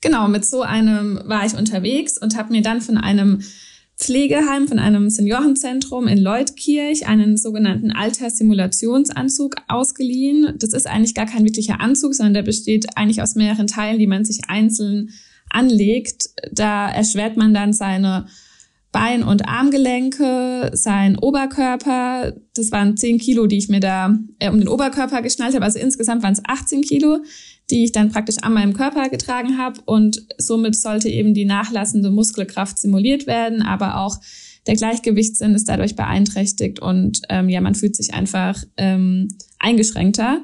genau, 0.00 0.26
mit 0.26 0.46
so 0.46 0.62
einem 0.62 1.20
war 1.26 1.44
ich 1.44 1.54
unterwegs 1.54 2.16
und 2.16 2.36
habe 2.36 2.50
mir 2.50 2.62
dann 2.62 2.80
von 2.80 2.96
einem 2.96 3.42
Pflegeheim, 3.98 4.66
von 4.66 4.78
einem 4.78 5.10
Seniorenzentrum 5.10 6.08
in 6.08 6.18
Leutkirch 6.18 7.06
einen 7.06 7.36
sogenannten 7.36 7.92
Alterssimulationsanzug 7.92 9.56
ausgeliehen. 9.68 10.54
Das 10.58 10.72
ist 10.72 10.86
eigentlich 10.86 11.14
gar 11.14 11.26
kein 11.26 11.44
wirklicher 11.44 11.82
Anzug, 11.82 12.14
sondern 12.14 12.34
der 12.34 12.42
besteht 12.42 12.96
eigentlich 12.96 13.20
aus 13.20 13.34
mehreren 13.34 13.66
Teilen, 13.66 13.98
die 13.98 14.06
man 14.06 14.24
sich 14.24 14.48
einzeln 14.48 15.10
anlegt. 15.50 16.30
Da 16.50 16.90
erschwert 16.90 17.36
man 17.36 17.52
dann 17.52 17.74
seine 17.74 18.26
Bein- 18.94 19.24
und 19.24 19.48
Armgelenke, 19.48 20.70
sein 20.72 21.18
Oberkörper. 21.18 22.32
Das 22.54 22.70
waren 22.70 22.96
10 22.96 23.18
Kilo, 23.18 23.48
die 23.48 23.58
ich 23.58 23.68
mir 23.68 23.80
da 23.80 24.16
äh, 24.38 24.48
um 24.48 24.60
den 24.60 24.68
Oberkörper 24.68 25.20
geschnallt 25.20 25.56
habe. 25.56 25.64
Also 25.64 25.80
insgesamt 25.80 26.22
waren 26.22 26.34
es 26.34 26.42
18 26.46 26.82
Kilo, 26.82 27.18
die 27.72 27.82
ich 27.82 27.90
dann 27.90 28.12
praktisch 28.12 28.36
an 28.42 28.52
meinem 28.52 28.72
Körper 28.72 29.08
getragen 29.08 29.58
habe. 29.58 29.80
Und 29.84 30.24
somit 30.38 30.76
sollte 30.76 31.08
eben 31.08 31.34
die 31.34 31.44
nachlassende 31.44 32.12
Muskelkraft 32.12 32.78
simuliert 32.78 33.26
werden, 33.26 33.62
aber 33.62 33.98
auch 33.98 34.20
der 34.68 34.76
Gleichgewichtssinn 34.76 35.56
ist 35.56 35.68
dadurch 35.68 35.96
beeinträchtigt 35.96 36.78
und 36.78 37.20
ähm, 37.30 37.48
ja, 37.48 37.60
man 37.60 37.74
fühlt 37.74 37.96
sich 37.96 38.14
einfach 38.14 38.62
ähm, 38.76 39.26
eingeschränkter. 39.58 40.40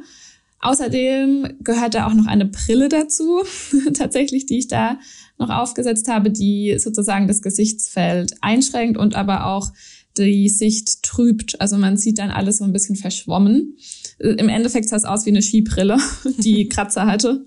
Außerdem 0.59 1.54
gehört 1.61 1.95
da 1.95 2.09
auch 2.09 2.14
noch 2.14 2.26
eine 2.26 2.47
Brille 2.47 2.88
dazu, 2.88 3.42
tatsächlich, 3.95 4.47
die 4.47 4.59
ich 4.59 4.66
da 4.66 4.99
noch 5.40 5.50
aufgesetzt 5.50 6.09
habe, 6.09 6.30
die 6.30 6.76
sozusagen 6.78 7.26
das 7.26 7.42
Gesichtsfeld 7.42 8.35
einschränkt 8.40 8.97
und 8.97 9.14
aber 9.14 9.47
auch 9.47 9.70
die 10.16 10.49
Sicht 10.49 11.02
trübt. 11.02 11.61
Also 11.61 11.76
man 11.76 11.97
sieht 11.97 12.18
dann 12.18 12.30
alles 12.30 12.59
so 12.59 12.64
ein 12.64 12.73
bisschen 12.73 12.97
verschwommen. 12.97 13.76
Im 14.18 14.49
Endeffekt 14.49 14.88
sah 14.88 14.97
es 14.97 15.04
aus 15.04 15.25
wie 15.25 15.30
eine 15.30 15.42
Skibrille, 15.42 15.99
die 16.38 16.68
Kratzer 16.68 17.06
hatte. 17.06 17.44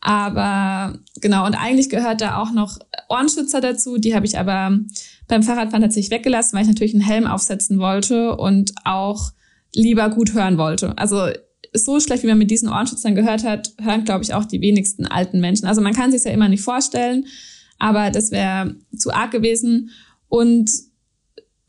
Aber 0.00 0.98
genau, 1.20 1.44
und 1.46 1.54
eigentlich 1.54 1.90
gehört 1.90 2.20
da 2.20 2.40
auch 2.40 2.52
noch 2.52 2.78
Ohrenschützer 3.08 3.60
dazu. 3.60 3.98
Die 3.98 4.14
habe 4.14 4.26
ich 4.26 4.38
aber 4.38 4.78
beim 5.26 5.42
Fahrradfahren 5.42 5.82
tatsächlich 5.82 6.10
weggelassen, 6.10 6.56
weil 6.56 6.62
ich 6.62 6.68
natürlich 6.68 6.94
einen 6.94 7.02
Helm 7.02 7.26
aufsetzen 7.26 7.78
wollte 7.78 8.36
und 8.36 8.72
auch 8.84 9.32
lieber 9.74 10.08
gut 10.10 10.34
hören 10.34 10.56
wollte. 10.56 10.96
Also 10.96 11.28
so 11.72 12.00
schlecht, 12.00 12.22
wie 12.22 12.28
man 12.28 12.38
mit 12.38 12.50
diesen 12.50 12.68
Ohrenschützern 12.68 13.14
gehört 13.14 13.44
hat, 13.44 13.72
hören, 13.80 14.04
glaube 14.04 14.24
ich, 14.24 14.34
auch 14.34 14.44
die 14.44 14.60
wenigsten 14.60 15.06
alten 15.06 15.40
Menschen. 15.40 15.66
Also 15.66 15.80
man 15.80 15.94
kann 15.94 16.12
sich 16.12 16.24
ja 16.24 16.30
immer 16.30 16.48
nicht 16.48 16.62
vorstellen, 16.62 17.26
aber 17.78 18.10
das 18.10 18.30
wäre 18.30 18.76
zu 18.96 19.12
arg 19.12 19.30
gewesen. 19.30 19.90
Und 20.28 20.70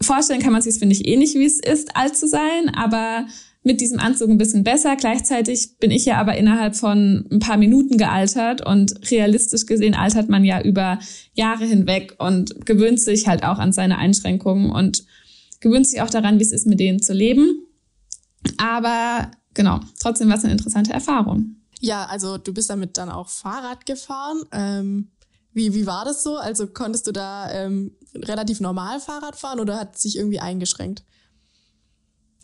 vorstellen 0.01 0.41
kann 0.41 0.53
man 0.53 0.61
sich, 0.61 0.79
finde 0.79 0.95
ich, 0.95 1.07
eh 1.07 1.17
nicht, 1.17 1.35
wie 1.35 1.45
es 1.45 1.59
ist, 1.59 1.95
alt 1.95 2.17
zu 2.17 2.27
sein, 2.27 2.69
aber 2.73 3.25
mit 3.63 3.81
diesem 3.81 3.99
Anzug 3.99 4.29
ein 4.29 4.37
bisschen 4.37 4.63
besser. 4.63 4.95
Gleichzeitig 4.95 5.77
bin 5.79 5.91
ich 5.91 6.05
ja 6.05 6.17
aber 6.17 6.37
innerhalb 6.37 6.75
von 6.75 7.25
ein 7.29 7.39
paar 7.39 7.57
Minuten 7.57 7.97
gealtert 7.97 8.65
und 8.65 9.11
realistisch 9.11 9.65
gesehen 9.65 9.95
altert 9.95 10.29
man 10.29 10.45
ja 10.45 10.61
über 10.61 10.99
Jahre 11.33 11.65
hinweg 11.65 12.15
und 12.19 12.65
gewöhnt 12.65 12.99
sich 12.99 13.27
halt 13.27 13.43
auch 13.43 13.59
an 13.59 13.73
seine 13.73 13.97
Einschränkungen 13.97 14.71
und 14.71 15.03
gewöhnt 15.59 15.87
sich 15.87 16.01
auch 16.01 16.09
daran, 16.09 16.39
wie 16.39 16.43
es 16.43 16.53
ist, 16.53 16.67
mit 16.67 16.79
denen 16.79 17.01
zu 17.01 17.13
leben. 17.13 17.65
Aber 18.57 19.29
genau, 19.59 19.81
trotzdem 19.99 20.29
war 20.29 20.37
es 20.37 20.45
eine 20.45 20.53
interessante 20.53 20.93
Erfahrung. 20.93 21.57
Ja, 21.81 22.05
also 22.05 22.37
du 22.37 22.53
bist 22.53 22.69
damit 22.69 22.97
dann 22.97 23.09
auch 23.09 23.27
Fahrrad 23.27 23.85
gefahren. 23.85 24.43
Ähm, 24.53 25.09
wie, 25.51 25.73
wie 25.73 25.85
war 25.85 26.05
das 26.05 26.23
so? 26.23 26.37
Also 26.37 26.67
konntest 26.67 27.07
du 27.07 27.11
da 27.11 27.51
ähm, 27.51 27.91
relativ 28.15 28.61
normal 28.61 29.01
Fahrrad 29.01 29.35
fahren 29.35 29.59
oder 29.59 29.77
hat 29.77 29.97
sich 29.97 30.15
irgendwie 30.15 30.39
eingeschränkt? 30.39 31.03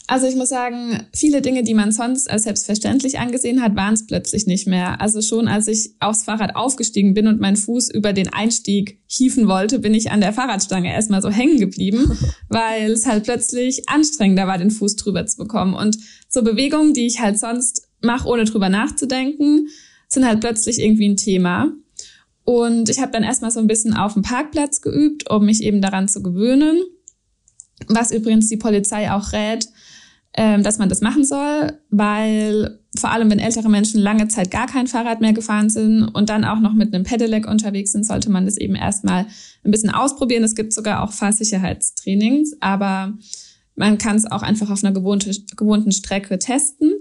Also 0.07 0.27
ich 0.27 0.35
muss 0.35 0.49
sagen, 0.49 1.07
viele 1.13 1.41
Dinge, 1.41 1.63
die 1.63 1.73
man 1.73 1.91
sonst 1.91 2.29
als 2.29 2.43
selbstverständlich 2.43 3.17
angesehen 3.17 3.61
hat, 3.63 3.75
waren 3.75 3.95
es 3.95 4.05
plötzlich 4.05 4.45
nicht 4.45 4.67
mehr. 4.67 5.01
Also 5.01 5.21
schon 5.21 5.47
als 5.47 5.67
ich 5.67 5.95
aufs 5.99 6.25
Fahrrad 6.25 6.55
aufgestiegen 6.55 7.15
bin 7.15 7.27
und 7.27 7.41
meinen 7.41 7.55
Fuß 7.55 7.89
über 7.89 8.13
den 8.13 8.31
Einstieg 8.31 8.99
hieven 9.07 9.47
wollte, 9.47 9.79
bin 9.79 9.95
ich 9.95 10.11
an 10.11 10.21
der 10.21 10.33
Fahrradstange 10.33 10.93
erstmal 10.93 11.23
so 11.23 11.29
hängen 11.29 11.59
geblieben, 11.59 12.15
weil 12.49 12.91
es 12.91 13.07
halt 13.07 13.23
plötzlich 13.23 13.89
anstrengender 13.89 14.45
war, 14.45 14.59
den 14.59 14.69
Fuß 14.69 14.95
drüber 14.95 15.25
zu 15.25 15.37
bekommen. 15.37 15.73
Und 15.73 15.97
so 16.29 16.43
Bewegungen, 16.43 16.93
die 16.93 17.07
ich 17.07 17.19
halt 17.19 17.39
sonst 17.39 17.87
mache, 18.01 18.27
ohne 18.27 18.45
drüber 18.45 18.69
nachzudenken, 18.69 19.69
sind 20.07 20.27
halt 20.27 20.39
plötzlich 20.39 20.79
irgendwie 20.79 21.09
ein 21.09 21.17
Thema. 21.17 21.71
Und 22.43 22.89
ich 22.89 22.99
habe 22.99 23.11
dann 23.11 23.23
erstmal 23.23 23.49
so 23.49 23.59
ein 23.59 23.65
bisschen 23.65 23.95
auf 23.95 24.13
dem 24.13 24.21
Parkplatz 24.21 24.81
geübt, 24.81 25.31
um 25.31 25.45
mich 25.45 25.63
eben 25.63 25.81
daran 25.81 26.07
zu 26.07 26.21
gewöhnen. 26.21 26.83
Was 27.87 28.11
übrigens 28.11 28.47
die 28.49 28.57
Polizei 28.57 29.11
auch 29.11 29.33
rät, 29.33 29.67
ähm, 30.37 30.63
dass 30.63 30.77
man 30.77 30.89
das 30.89 31.01
machen 31.01 31.23
soll, 31.23 31.73
weil 31.89 32.79
vor 32.97 33.11
allem, 33.11 33.29
wenn 33.29 33.39
ältere 33.39 33.69
Menschen 33.69 34.01
lange 34.01 34.27
Zeit 34.27 34.51
gar 34.51 34.67
kein 34.67 34.87
Fahrrad 34.87 35.21
mehr 35.21 35.33
gefahren 35.33 35.69
sind 35.69 36.03
und 36.03 36.29
dann 36.29 36.43
auch 36.43 36.59
noch 36.59 36.73
mit 36.73 36.93
einem 36.93 37.03
Pedelec 37.03 37.47
unterwegs 37.47 37.91
sind, 37.91 38.05
sollte 38.05 38.29
man 38.29 38.45
das 38.45 38.57
eben 38.57 38.75
erstmal 38.75 39.27
ein 39.63 39.71
bisschen 39.71 39.89
ausprobieren. 39.89 40.43
Es 40.43 40.55
gibt 40.55 40.73
sogar 40.73 41.03
auch 41.03 41.11
Fahrsicherheitstrainings, 41.11 42.57
aber 42.59 43.13
man 43.75 43.97
kann 43.97 44.15
es 44.15 44.29
auch 44.29 44.41
einfach 44.41 44.69
auf 44.69 44.83
einer 44.83 44.93
gewohnte, 44.93 45.31
gewohnten 45.55 45.91
Strecke 45.91 46.39
testen. 46.39 46.93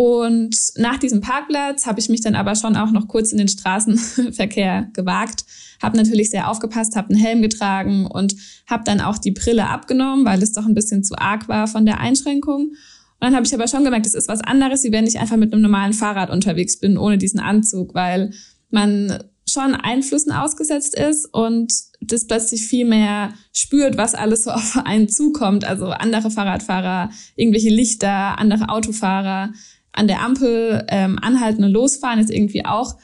Und 0.00 0.56
nach 0.76 0.96
diesem 0.96 1.20
Parkplatz 1.20 1.84
habe 1.84 2.00
ich 2.00 2.08
mich 2.08 2.22
dann 2.22 2.34
aber 2.34 2.54
schon 2.54 2.74
auch 2.74 2.90
noch 2.90 3.06
kurz 3.06 3.32
in 3.32 3.36
den 3.36 3.48
Straßenverkehr 3.48 4.88
gewagt, 4.94 5.44
habe 5.82 5.98
natürlich 5.98 6.30
sehr 6.30 6.48
aufgepasst, 6.48 6.96
habe 6.96 7.10
einen 7.10 7.22
Helm 7.22 7.42
getragen 7.42 8.06
und 8.06 8.34
habe 8.66 8.82
dann 8.86 9.02
auch 9.02 9.18
die 9.18 9.32
Brille 9.32 9.68
abgenommen, 9.68 10.24
weil 10.24 10.42
es 10.42 10.54
doch 10.54 10.64
ein 10.64 10.72
bisschen 10.72 11.04
zu 11.04 11.18
arg 11.18 11.50
war 11.50 11.68
von 11.68 11.84
der 11.84 12.00
Einschränkung. 12.00 12.68
Und 12.68 12.76
dann 13.20 13.34
habe 13.34 13.44
ich 13.44 13.52
aber 13.52 13.68
schon 13.68 13.84
gemerkt, 13.84 14.06
es 14.06 14.14
ist 14.14 14.28
was 14.28 14.40
anderes, 14.40 14.84
wie 14.84 14.92
wenn 14.92 15.06
ich 15.06 15.18
einfach 15.18 15.36
mit 15.36 15.52
einem 15.52 15.60
normalen 15.60 15.92
Fahrrad 15.92 16.30
unterwegs 16.30 16.78
bin, 16.78 16.96
ohne 16.96 17.18
diesen 17.18 17.38
Anzug, 17.38 17.94
weil 17.94 18.30
man 18.70 19.22
schon 19.46 19.74
Einflüssen 19.74 20.32
ausgesetzt 20.32 20.98
ist 20.98 21.26
und 21.26 21.74
das 22.00 22.26
plötzlich 22.26 22.66
viel 22.66 22.86
mehr 22.86 23.34
spürt, 23.52 23.98
was 23.98 24.14
alles 24.14 24.44
so 24.44 24.50
auf 24.52 24.78
einen 24.82 25.10
zukommt. 25.10 25.66
Also 25.66 25.88
andere 25.88 26.30
Fahrradfahrer, 26.30 27.10
irgendwelche 27.36 27.68
Lichter, 27.68 28.38
andere 28.38 28.70
Autofahrer 28.70 29.52
an 29.92 30.06
der 30.06 30.22
Ampel 30.22 30.84
ähm, 30.88 31.18
anhalten 31.20 31.64
und 31.64 31.72
losfahren 31.72 32.20
ist 32.20 32.30
irgendwie 32.30 32.64
auch 32.64 32.96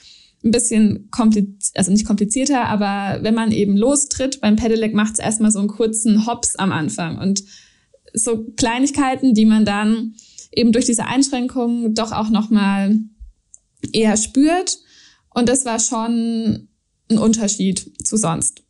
ein 0.45 0.51
bisschen 0.51 1.11
kompliziert, 1.11 1.77
also 1.77 1.91
nicht 1.91 2.07
komplizierter, 2.07 2.67
aber 2.67 3.23
wenn 3.23 3.35
man 3.35 3.51
eben 3.51 3.77
lostritt 3.77 4.41
beim 4.41 4.57
Pedelec, 4.57 4.95
macht 4.95 5.15
es 5.15 5.19
erstmal 5.19 5.51
so 5.51 5.59
einen 5.59 5.69
kurzen 5.69 6.27
Hops 6.27 6.57
am 6.57 6.73
Anfang 6.73 7.19
und 7.19 7.43
so 8.13 8.45
Kleinigkeiten, 8.57 9.35
die 9.35 9.45
man 9.45 9.65
dann 9.65 10.15
eben 10.53 10.73
durch 10.73 10.87
diese 10.87 11.07
Einschränkungen 11.07 11.95
doch 11.95 12.13
auch 12.13 12.31
nochmal 12.31 12.99
eher 13.93 14.17
spürt. 14.17 14.79
Und 15.35 15.49
das 15.49 15.65
war 15.65 15.79
schon 15.79 16.69
ein 17.11 17.19
Unterschied 17.19 17.93
zu 18.07 18.17
sonst. 18.17 18.63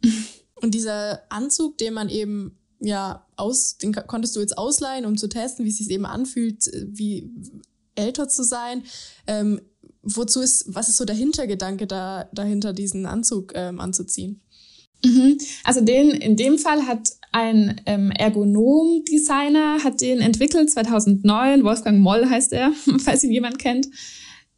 Und 0.61 0.75
dieser 0.75 1.21
Anzug, 1.31 1.79
den 1.79 1.95
man 1.95 2.09
eben 2.09 2.59
ja 2.81 3.27
aus, 3.37 3.79
den 3.79 3.93
konntest 3.93 4.35
du 4.37 4.41
jetzt 4.41 4.59
ausleihen, 4.59 5.07
um 5.07 5.17
zu 5.17 5.29
testen, 5.29 5.65
wie 5.65 5.71
es 5.71 5.79
sich 5.79 5.91
eben 5.91 6.07
anfühlt, 6.07 6.65
wie 6.87 7.31
älter 7.97 8.29
zu 8.29 8.45
sein. 8.45 8.83
Ähm, 9.27 9.61
wozu 10.03 10.41
ist, 10.41 10.65
was 10.69 10.89
ist 10.89 10.97
so 10.97 11.05
der 11.05 11.17
Hintergedanke 11.17 11.87
da, 11.87 12.29
dahinter, 12.33 12.73
diesen 12.73 13.07
Anzug 13.07 13.53
ähm, 13.55 13.81
anzuziehen? 13.81 14.41
Mhm. 15.05 15.39
Also 15.65 15.81
den, 15.81 16.11
in 16.11 16.37
dem 16.37 16.59
Fall 16.59 16.87
hat 16.87 17.11
ein 17.33 17.81
ähm, 17.85 18.11
Ergonom-Designer 18.13 19.85
hat 19.85 20.01
den 20.01 20.21
entwickelt 20.21 20.71
2009. 20.71 21.65
Wolfgang 21.65 22.01
Moll 22.01 22.29
heißt 22.29 22.53
er, 22.53 22.73
falls 22.99 23.25
ihn 23.25 23.31
jemand 23.33 23.59
kennt. 23.59 23.89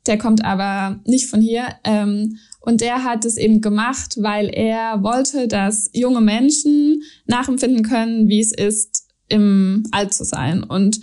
Der 0.07 0.17
kommt 0.17 0.45
aber 0.45 1.01
nicht 1.05 1.29
von 1.29 1.41
hier. 1.41 1.67
Ähm, 1.85 2.39
und 2.61 2.81
der 2.81 3.05
hat 3.05 3.25
es 3.25 3.37
eben 3.37 3.61
gemacht, 3.61 4.17
weil 4.19 4.49
er 4.49 5.03
wollte, 5.03 5.49
dass 5.49 5.91
junge 5.93 6.21
Menschen 6.21 7.03
nachempfinden 7.27 7.83
können, 7.83 8.29
wie 8.29 8.41
es 8.41 8.53
ist, 8.53 9.09
im 9.29 9.85
Alt 9.91 10.15
zu 10.15 10.25
sein. 10.25 10.63
Und 10.63 11.01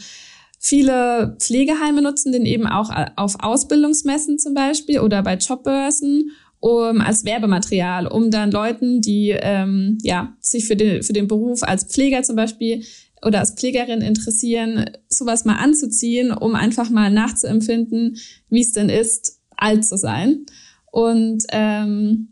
Viele 0.67 1.35
Pflegeheime 1.37 2.01
nutzen 2.01 2.31
den 2.31 2.47
eben 2.47 2.65
auch 2.65 2.89
auf 3.17 3.35
Ausbildungsmessen 3.37 4.39
zum 4.39 4.55
Beispiel 4.55 4.99
oder 4.99 5.21
bei 5.21 5.35
Jobbörsen 5.35 6.31
um, 6.59 7.01
als 7.01 7.23
Werbematerial, 7.23 8.07
um 8.07 8.31
dann 8.31 8.49
Leuten, 8.49 8.99
die 8.99 9.29
ähm, 9.29 9.99
ja, 10.01 10.35
sich 10.39 10.65
für 10.65 10.75
den, 10.75 11.03
für 11.03 11.13
den 11.13 11.27
Beruf 11.27 11.61
als 11.61 11.83
Pfleger 11.83 12.23
zum 12.23 12.35
Beispiel 12.35 12.83
oder 13.23 13.41
als 13.41 13.51
Pflegerin 13.51 14.01
interessieren, 14.01 14.89
sowas 15.07 15.45
mal 15.45 15.57
anzuziehen, 15.57 16.31
um 16.31 16.55
einfach 16.55 16.89
mal 16.89 17.11
nachzuempfinden, 17.11 18.17
wie 18.49 18.61
es 18.61 18.71
denn 18.71 18.89
ist, 18.89 19.39
alt 19.55 19.85
zu 19.85 19.99
sein. 19.99 20.47
Und 20.91 21.43
ähm, 21.51 22.29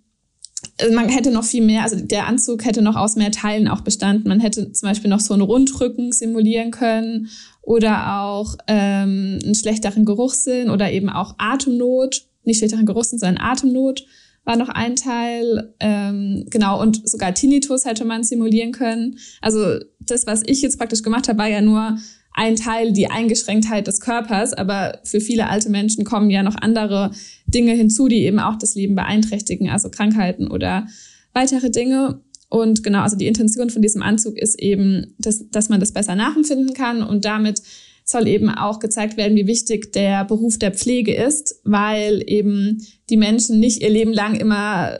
man 0.91 1.09
hätte 1.09 1.29
noch 1.29 1.43
viel 1.43 1.63
mehr, 1.63 1.83
also 1.83 1.97
der 1.97 2.25
Anzug 2.25 2.65
hätte 2.65 2.81
noch 2.81 2.95
aus 2.95 3.15
mehr 3.15 3.31
Teilen 3.31 3.67
auch 3.67 3.81
bestanden. 3.81 4.27
Man 4.27 4.39
hätte 4.39 4.71
zum 4.71 4.89
Beispiel 4.89 5.11
noch 5.11 5.19
so 5.19 5.35
einen 5.35 5.43
Rundrücken 5.43 6.11
simulieren 6.11 6.71
können 6.71 7.29
oder 7.63 8.19
auch 8.19 8.55
ähm, 8.67 9.39
einen 9.43 9.55
schlechteren 9.55 10.05
Geruchssinn 10.05 10.69
oder 10.69 10.91
eben 10.91 11.09
auch 11.09 11.35
Atemnot, 11.37 12.23
nicht 12.43 12.57
schlechteren 12.57 12.85
Geruchssinn, 12.85 13.19
sondern 13.19 13.43
Atemnot 13.43 14.05
war 14.43 14.57
noch 14.57 14.69
ein 14.69 14.95
Teil. 14.95 15.73
Ähm, 15.79 16.45
genau, 16.49 16.81
und 16.81 17.07
sogar 17.07 17.33
Tinnitus 17.33 17.85
hätte 17.85 18.03
man 18.05 18.23
simulieren 18.23 18.73
können. 18.73 19.17
Also 19.41 19.79
das, 19.99 20.27
was 20.27 20.43
ich 20.45 20.61
jetzt 20.61 20.77
praktisch 20.77 21.01
gemacht 21.01 21.29
habe, 21.29 21.39
war 21.39 21.47
ja 21.47 21.61
nur 21.61 21.97
ein 22.33 22.55
Teil, 22.55 22.91
die 22.91 23.07
Eingeschränktheit 23.07 23.87
des 23.87 24.01
Körpers, 24.01 24.53
aber 24.53 24.99
für 25.03 25.21
viele 25.21 25.49
alte 25.49 25.69
Menschen 25.69 26.03
kommen 26.03 26.29
ja 26.29 26.43
noch 26.43 26.55
andere 26.55 27.11
Dinge 27.45 27.73
hinzu, 27.73 28.07
die 28.07 28.23
eben 28.23 28.39
auch 28.39 28.57
das 28.57 28.75
Leben 28.75 28.95
beeinträchtigen, 28.95 29.69
also 29.69 29.89
Krankheiten 29.89 30.47
oder 30.47 30.87
weitere 31.33 31.69
Dinge. 31.69 32.21
Und 32.53 32.83
genau, 32.83 32.99
also 32.99 33.17
die 33.17 33.25
Intention 33.25 33.71
von 33.71 33.81
diesem 33.81 34.03
Anzug 34.03 34.37
ist 34.37 34.61
eben, 34.61 35.15
dass, 35.17 35.49
dass 35.49 35.69
man 35.69 35.79
das 35.79 35.91
besser 35.91 36.13
nachempfinden 36.13 36.75
kann 36.75 37.01
und 37.01 37.25
damit 37.25 37.63
soll 38.05 38.27
eben 38.27 38.47
auch 38.51 38.77
gezeigt 38.77 39.17
werden, 39.17 39.35
wie 39.35 39.47
wichtig 39.47 39.91
der 39.91 40.23
Beruf 40.23 40.59
der 40.59 40.71
Pflege 40.71 41.15
ist, 41.15 41.59
weil 41.63 42.21
eben 42.27 42.85
die 43.09 43.17
Menschen 43.17 43.59
nicht 43.59 43.81
ihr 43.81 43.89
Leben 43.89 44.13
lang 44.13 44.35
immer 44.35 44.99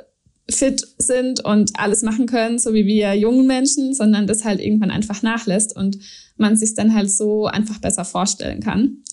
fit 0.49 0.83
sind 0.97 1.45
und 1.45 1.79
alles 1.79 2.01
machen 2.01 2.25
können, 2.25 2.57
so 2.57 2.73
wie 2.73 2.87
wir 2.87 3.13
jungen 3.13 3.45
Menschen, 3.45 3.93
sondern 3.93 4.25
das 4.25 4.43
halt 4.45 4.59
irgendwann 4.59 4.89
einfach 4.89 5.21
nachlässt 5.21 5.75
und 5.75 5.99
man 6.37 6.55
sich 6.55 6.73
dann 6.73 6.95
halt 6.95 7.11
so 7.11 7.45
einfach 7.45 7.77
besser 7.77 8.03
vorstellen 8.03 8.61
kann. 8.61 9.03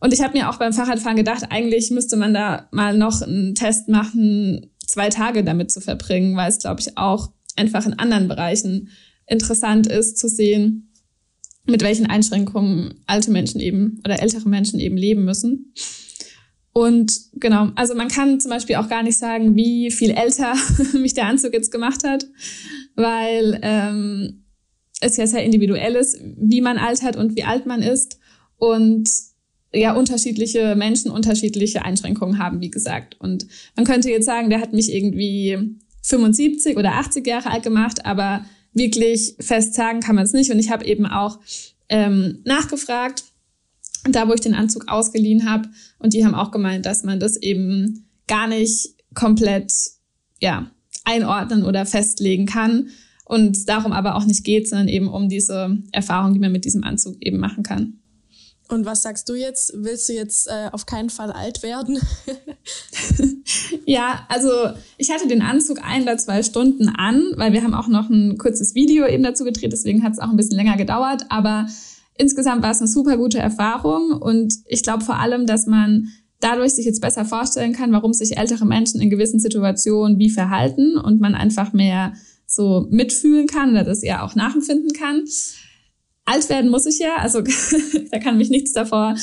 Und 0.00 0.12
ich 0.12 0.22
habe 0.22 0.36
mir 0.36 0.50
auch 0.50 0.58
beim 0.58 0.72
Fahrradfahren 0.72 1.16
gedacht, 1.16 1.44
eigentlich 1.50 1.92
müsste 1.92 2.16
man 2.16 2.34
da 2.34 2.66
mal 2.72 2.98
noch 2.98 3.22
einen 3.22 3.54
Test 3.54 3.88
machen, 3.88 4.72
zwei 4.84 5.08
Tage 5.08 5.44
damit 5.44 5.70
zu 5.70 5.80
verbringen, 5.80 6.36
weil 6.36 6.50
es, 6.50 6.58
glaube 6.58 6.80
ich, 6.80 6.98
auch 6.98 7.30
einfach 7.56 7.86
in 7.86 7.98
anderen 7.98 8.28
Bereichen 8.28 8.90
interessant 9.26 9.86
ist 9.86 10.18
zu 10.18 10.28
sehen, 10.28 10.92
mit 11.64 11.82
welchen 11.82 12.06
Einschränkungen 12.06 12.94
alte 13.06 13.30
Menschen 13.30 13.60
eben 13.60 14.00
oder 14.04 14.20
ältere 14.22 14.48
Menschen 14.48 14.78
eben 14.78 14.96
leben 14.96 15.24
müssen. 15.24 15.72
Und 16.72 17.12
genau, 17.32 17.70
also 17.74 17.94
man 17.94 18.08
kann 18.08 18.38
zum 18.38 18.50
Beispiel 18.50 18.76
auch 18.76 18.88
gar 18.88 19.02
nicht 19.02 19.18
sagen, 19.18 19.56
wie 19.56 19.90
viel 19.90 20.10
älter 20.10 20.54
mich 20.92 21.14
der 21.14 21.26
Anzug 21.26 21.54
jetzt 21.54 21.72
gemacht 21.72 22.04
hat, 22.04 22.26
weil 22.94 23.58
ähm, 23.62 24.44
es 25.00 25.16
ja 25.16 25.26
sehr 25.26 25.42
individuell 25.42 25.94
ist, 25.94 26.20
wie 26.22 26.60
man 26.60 26.78
altert 26.78 27.16
und 27.16 27.34
wie 27.34 27.44
alt 27.44 27.66
man 27.66 27.82
ist. 27.82 28.18
Und 28.58 29.08
ja, 29.72 29.94
unterschiedliche 29.94 30.74
Menschen 30.76 31.10
unterschiedliche 31.10 31.84
Einschränkungen 31.84 32.38
haben, 32.38 32.60
wie 32.60 32.70
gesagt. 32.70 33.16
Und 33.20 33.46
man 33.74 33.84
könnte 33.84 34.10
jetzt 34.10 34.26
sagen, 34.26 34.50
der 34.50 34.60
hat 34.60 34.72
mich 34.72 34.92
irgendwie 34.92 35.78
75 36.06 36.76
oder 36.76 36.94
80 36.94 37.26
Jahre 37.26 37.50
alt 37.50 37.62
gemacht, 37.62 38.04
aber 38.04 38.44
wirklich 38.72 39.36
fest 39.40 39.74
sagen 39.74 40.00
kann 40.00 40.16
man 40.16 40.24
es 40.24 40.32
nicht. 40.32 40.50
Und 40.50 40.58
ich 40.58 40.70
habe 40.70 40.84
eben 40.84 41.06
auch 41.06 41.38
ähm, 41.88 42.40
nachgefragt 42.44 43.24
da 44.12 44.28
wo 44.28 44.34
ich 44.34 44.40
den 44.40 44.54
Anzug 44.54 44.88
ausgeliehen 44.88 45.48
habe. 45.50 45.68
Und 45.98 46.12
die 46.12 46.24
haben 46.24 46.34
auch 46.34 46.50
gemeint, 46.50 46.86
dass 46.86 47.02
man 47.02 47.20
das 47.20 47.36
eben 47.36 48.08
gar 48.26 48.46
nicht 48.46 48.94
komplett 49.14 49.72
ja, 50.40 50.70
einordnen 51.04 51.64
oder 51.64 51.86
festlegen 51.86 52.46
kann 52.46 52.88
und 53.24 53.68
darum 53.68 53.92
aber 53.92 54.16
auch 54.16 54.24
nicht 54.24 54.44
geht, 54.44 54.68
sondern 54.68 54.88
eben 54.88 55.08
um 55.08 55.28
diese 55.28 55.78
Erfahrung, 55.92 56.34
die 56.34 56.40
man 56.40 56.52
mit 56.52 56.64
diesem 56.64 56.84
Anzug 56.84 57.16
eben 57.20 57.38
machen 57.38 57.62
kann. 57.62 58.00
Und 58.68 58.84
was 58.84 59.02
sagst 59.02 59.28
du 59.28 59.34
jetzt? 59.34 59.72
Willst 59.76 60.08
du 60.08 60.12
jetzt 60.12 60.48
äh, 60.48 60.70
auf 60.72 60.86
keinen 60.86 61.10
Fall 61.10 61.30
alt 61.30 61.62
werden? 61.62 62.00
ja, 63.86 64.26
also 64.28 64.50
ich 64.96 65.10
hatte 65.10 65.28
den 65.28 65.42
Anzug 65.42 65.78
ein 65.82 66.02
oder 66.02 66.18
zwei 66.18 66.42
Stunden 66.42 66.88
an, 66.88 67.22
weil 67.36 67.52
wir 67.52 67.62
haben 67.62 67.74
auch 67.74 67.88
noch 67.88 68.10
ein 68.10 68.38
kurzes 68.38 68.74
Video 68.74 69.06
eben 69.06 69.22
dazu 69.22 69.44
gedreht, 69.44 69.72
deswegen 69.72 70.02
hat 70.02 70.12
es 70.12 70.18
auch 70.18 70.30
ein 70.30 70.36
bisschen 70.36 70.56
länger 70.56 70.76
gedauert. 70.76 71.26
Aber 71.28 71.66
insgesamt 72.16 72.62
war 72.62 72.70
es 72.70 72.80
eine 72.80 72.88
super 72.88 73.16
gute 73.16 73.38
Erfahrung 73.38 74.12
und 74.12 74.54
ich 74.66 74.82
glaube 74.82 75.04
vor 75.04 75.18
allem, 75.18 75.46
dass 75.46 75.66
man 75.66 76.08
dadurch 76.40 76.72
sich 76.74 76.84
jetzt 76.84 77.00
besser 77.00 77.24
vorstellen 77.24 77.72
kann, 77.72 77.92
warum 77.92 78.12
sich 78.12 78.36
ältere 78.36 78.66
Menschen 78.66 79.00
in 79.00 79.10
gewissen 79.10 79.40
Situationen 79.40 80.18
wie 80.18 80.30
verhalten 80.30 80.98
und 80.98 81.20
man 81.20 81.34
einfach 81.34 81.72
mehr 81.72 82.12
so 82.46 82.86
mitfühlen 82.90 83.46
kann 83.46 83.70
oder 83.70 83.84
das 83.84 84.02
eher 84.02 84.22
auch 84.22 84.34
nachempfinden 84.34 84.92
kann. 84.92 85.24
Alt 86.24 86.48
werden 86.48 86.70
muss 86.70 86.86
ich 86.86 86.98
ja, 86.98 87.16
also 87.16 87.40
da 88.10 88.18
kann 88.18 88.36
mich 88.36 88.50
nichts 88.50 88.72
davor 88.72 89.14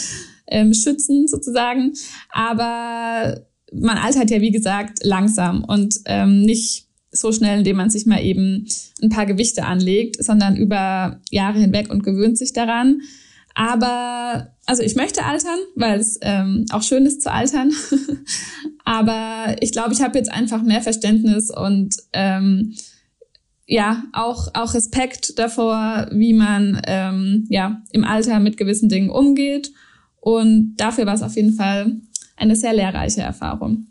ähm, 0.47 0.73
schützen 0.73 1.27
sozusagen, 1.27 1.93
aber 2.31 3.41
man 3.73 3.97
altert 3.97 4.29
ja 4.29 4.41
wie 4.41 4.51
gesagt 4.51 5.03
langsam 5.03 5.63
und 5.63 5.99
ähm, 6.05 6.41
nicht 6.41 6.87
so 7.11 7.31
schnell, 7.31 7.59
indem 7.59 7.77
man 7.77 7.89
sich 7.89 8.05
mal 8.05 8.23
eben 8.23 8.67
ein 9.01 9.09
paar 9.09 9.25
Gewichte 9.25 9.65
anlegt, 9.65 10.23
sondern 10.23 10.55
über 10.55 11.21
Jahre 11.29 11.59
hinweg 11.59 11.89
und 11.89 12.03
gewöhnt 12.03 12.37
sich 12.37 12.53
daran. 12.53 13.01
Aber 13.55 14.51
also 14.65 14.81
ich 14.81 14.95
möchte 14.95 15.23
altern, 15.23 15.59
weil 15.75 15.99
es 15.99 16.17
ähm, 16.21 16.65
auch 16.71 16.81
schön 16.81 17.05
ist 17.05 17.21
zu 17.21 17.31
altern. 17.31 17.71
Aber 18.83 19.55
ich 19.61 19.71
glaube, 19.71 19.93
ich 19.93 20.01
habe 20.01 20.17
jetzt 20.17 20.31
einfach 20.31 20.63
mehr 20.63 20.81
Verständnis 20.81 21.51
und 21.51 21.95
ähm, 22.13 22.73
ja 23.65 24.03
auch 24.11 24.49
auch 24.55 24.73
Respekt 24.73 25.37
davor, 25.39 26.07
wie 26.11 26.33
man 26.33 26.81
ähm, 26.85 27.45
ja 27.49 27.81
im 27.91 28.03
Alter 28.03 28.39
mit 28.39 28.57
gewissen 28.57 28.89
Dingen 28.89 29.09
umgeht. 29.09 29.71
Und 30.23 30.77
dafür 30.77 31.05
war 31.05 31.15
es 31.15 31.21
auf 31.21 31.35
jeden 31.35 31.51
Fall 31.51 31.99
eine 32.37 32.55
sehr 32.55 32.71
lehrreiche 32.71 33.19
Erfahrung. 33.19 33.87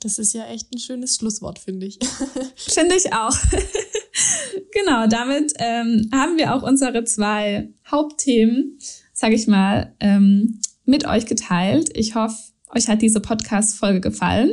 Das 0.00 0.18
ist 0.18 0.34
ja 0.34 0.44
echt 0.48 0.70
ein 0.74 0.78
schönes 0.78 1.16
Schlusswort, 1.16 1.58
finde 1.58 1.86
ich. 1.86 1.98
finde 2.56 2.96
ich 2.96 3.14
auch. 3.14 3.34
genau, 4.74 5.06
damit 5.06 5.54
ähm, 5.56 6.10
haben 6.12 6.36
wir 6.36 6.54
auch 6.54 6.62
unsere 6.62 7.04
zwei 7.04 7.70
Hauptthemen, 7.90 8.78
sage 9.14 9.36
ich 9.36 9.46
mal, 9.46 9.94
ähm, 10.00 10.60
mit 10.84 11.06
euch 11.06 11.24
geteilt. 11.24 11.88
Ich 11.94 12.14
hoffe, 12.14 12.36
euch 12.74 12.86
hat 12.86 13.00
diese 13.00 13.20
Podcast-Folge 13.20 14.02
gefallen. 14.02 14.50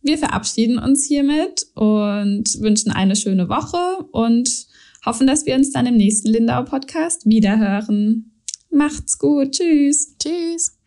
Wir 0.00 0.16
verabschieden 0.16 0.78
uns 0.78 1.04
hiermit 1.04 1.66
und 1.74 2.44
wünschen 2.62 2.92
eine 2.92 3.14
schöne 3.14 3.50
Woche 3.50 4.06
und 4.12 4.68
hoffen, 5.04 5.26
dass 5.26 5.44
wir 5.44 5.54
uns 5.54 5.70
dann 5.70 5.84
im 5.84 5.98
nächsten 5.98 6.28
Lindau-Podcast 6.28 7.26
wiederhören. 7.26 8.37
Macht's 8.70 9.18
gut. 9.18 9.52
Tschüss. 9.52 10.16
Tschüss. 10.18 10.78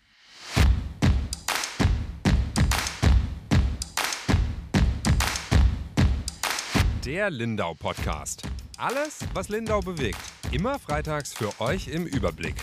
Der 7.06 7.30
Lindau 7.30 7.74
Podcast. 7.74 8.44
Alles, 8.78 9.20
was 9.34 9.50
Lindau 9.50 9.82
bewegt. 9.82 10.20
Immer 10.52 10.80
freitags 10.80 11.34
für 11.34 11.60
euch 11.60 11.88
im 11.88 12.06
Überblick. 12.06 12.56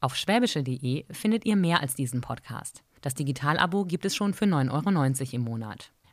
Auf 0.00 0.14
schwäbische.de 0.14 1.04
findet 1.10 1.44
ihr 1.44 1.56
mehr 1.56 1.80
als 1.80 1.94
diesen 1.96 2.20
Podcast. 2.20 2.84
Das 3.00 3.14
Digitalabo 3.14 3.84
gibt 3.84 4.04
es 4.04 4.14
schon 4.14 4.32
für 4.32 4.44
9,90 4.44 5.20
Euro 5.20 5.28
im 5.32 5.42
Monat. 5.42 5.92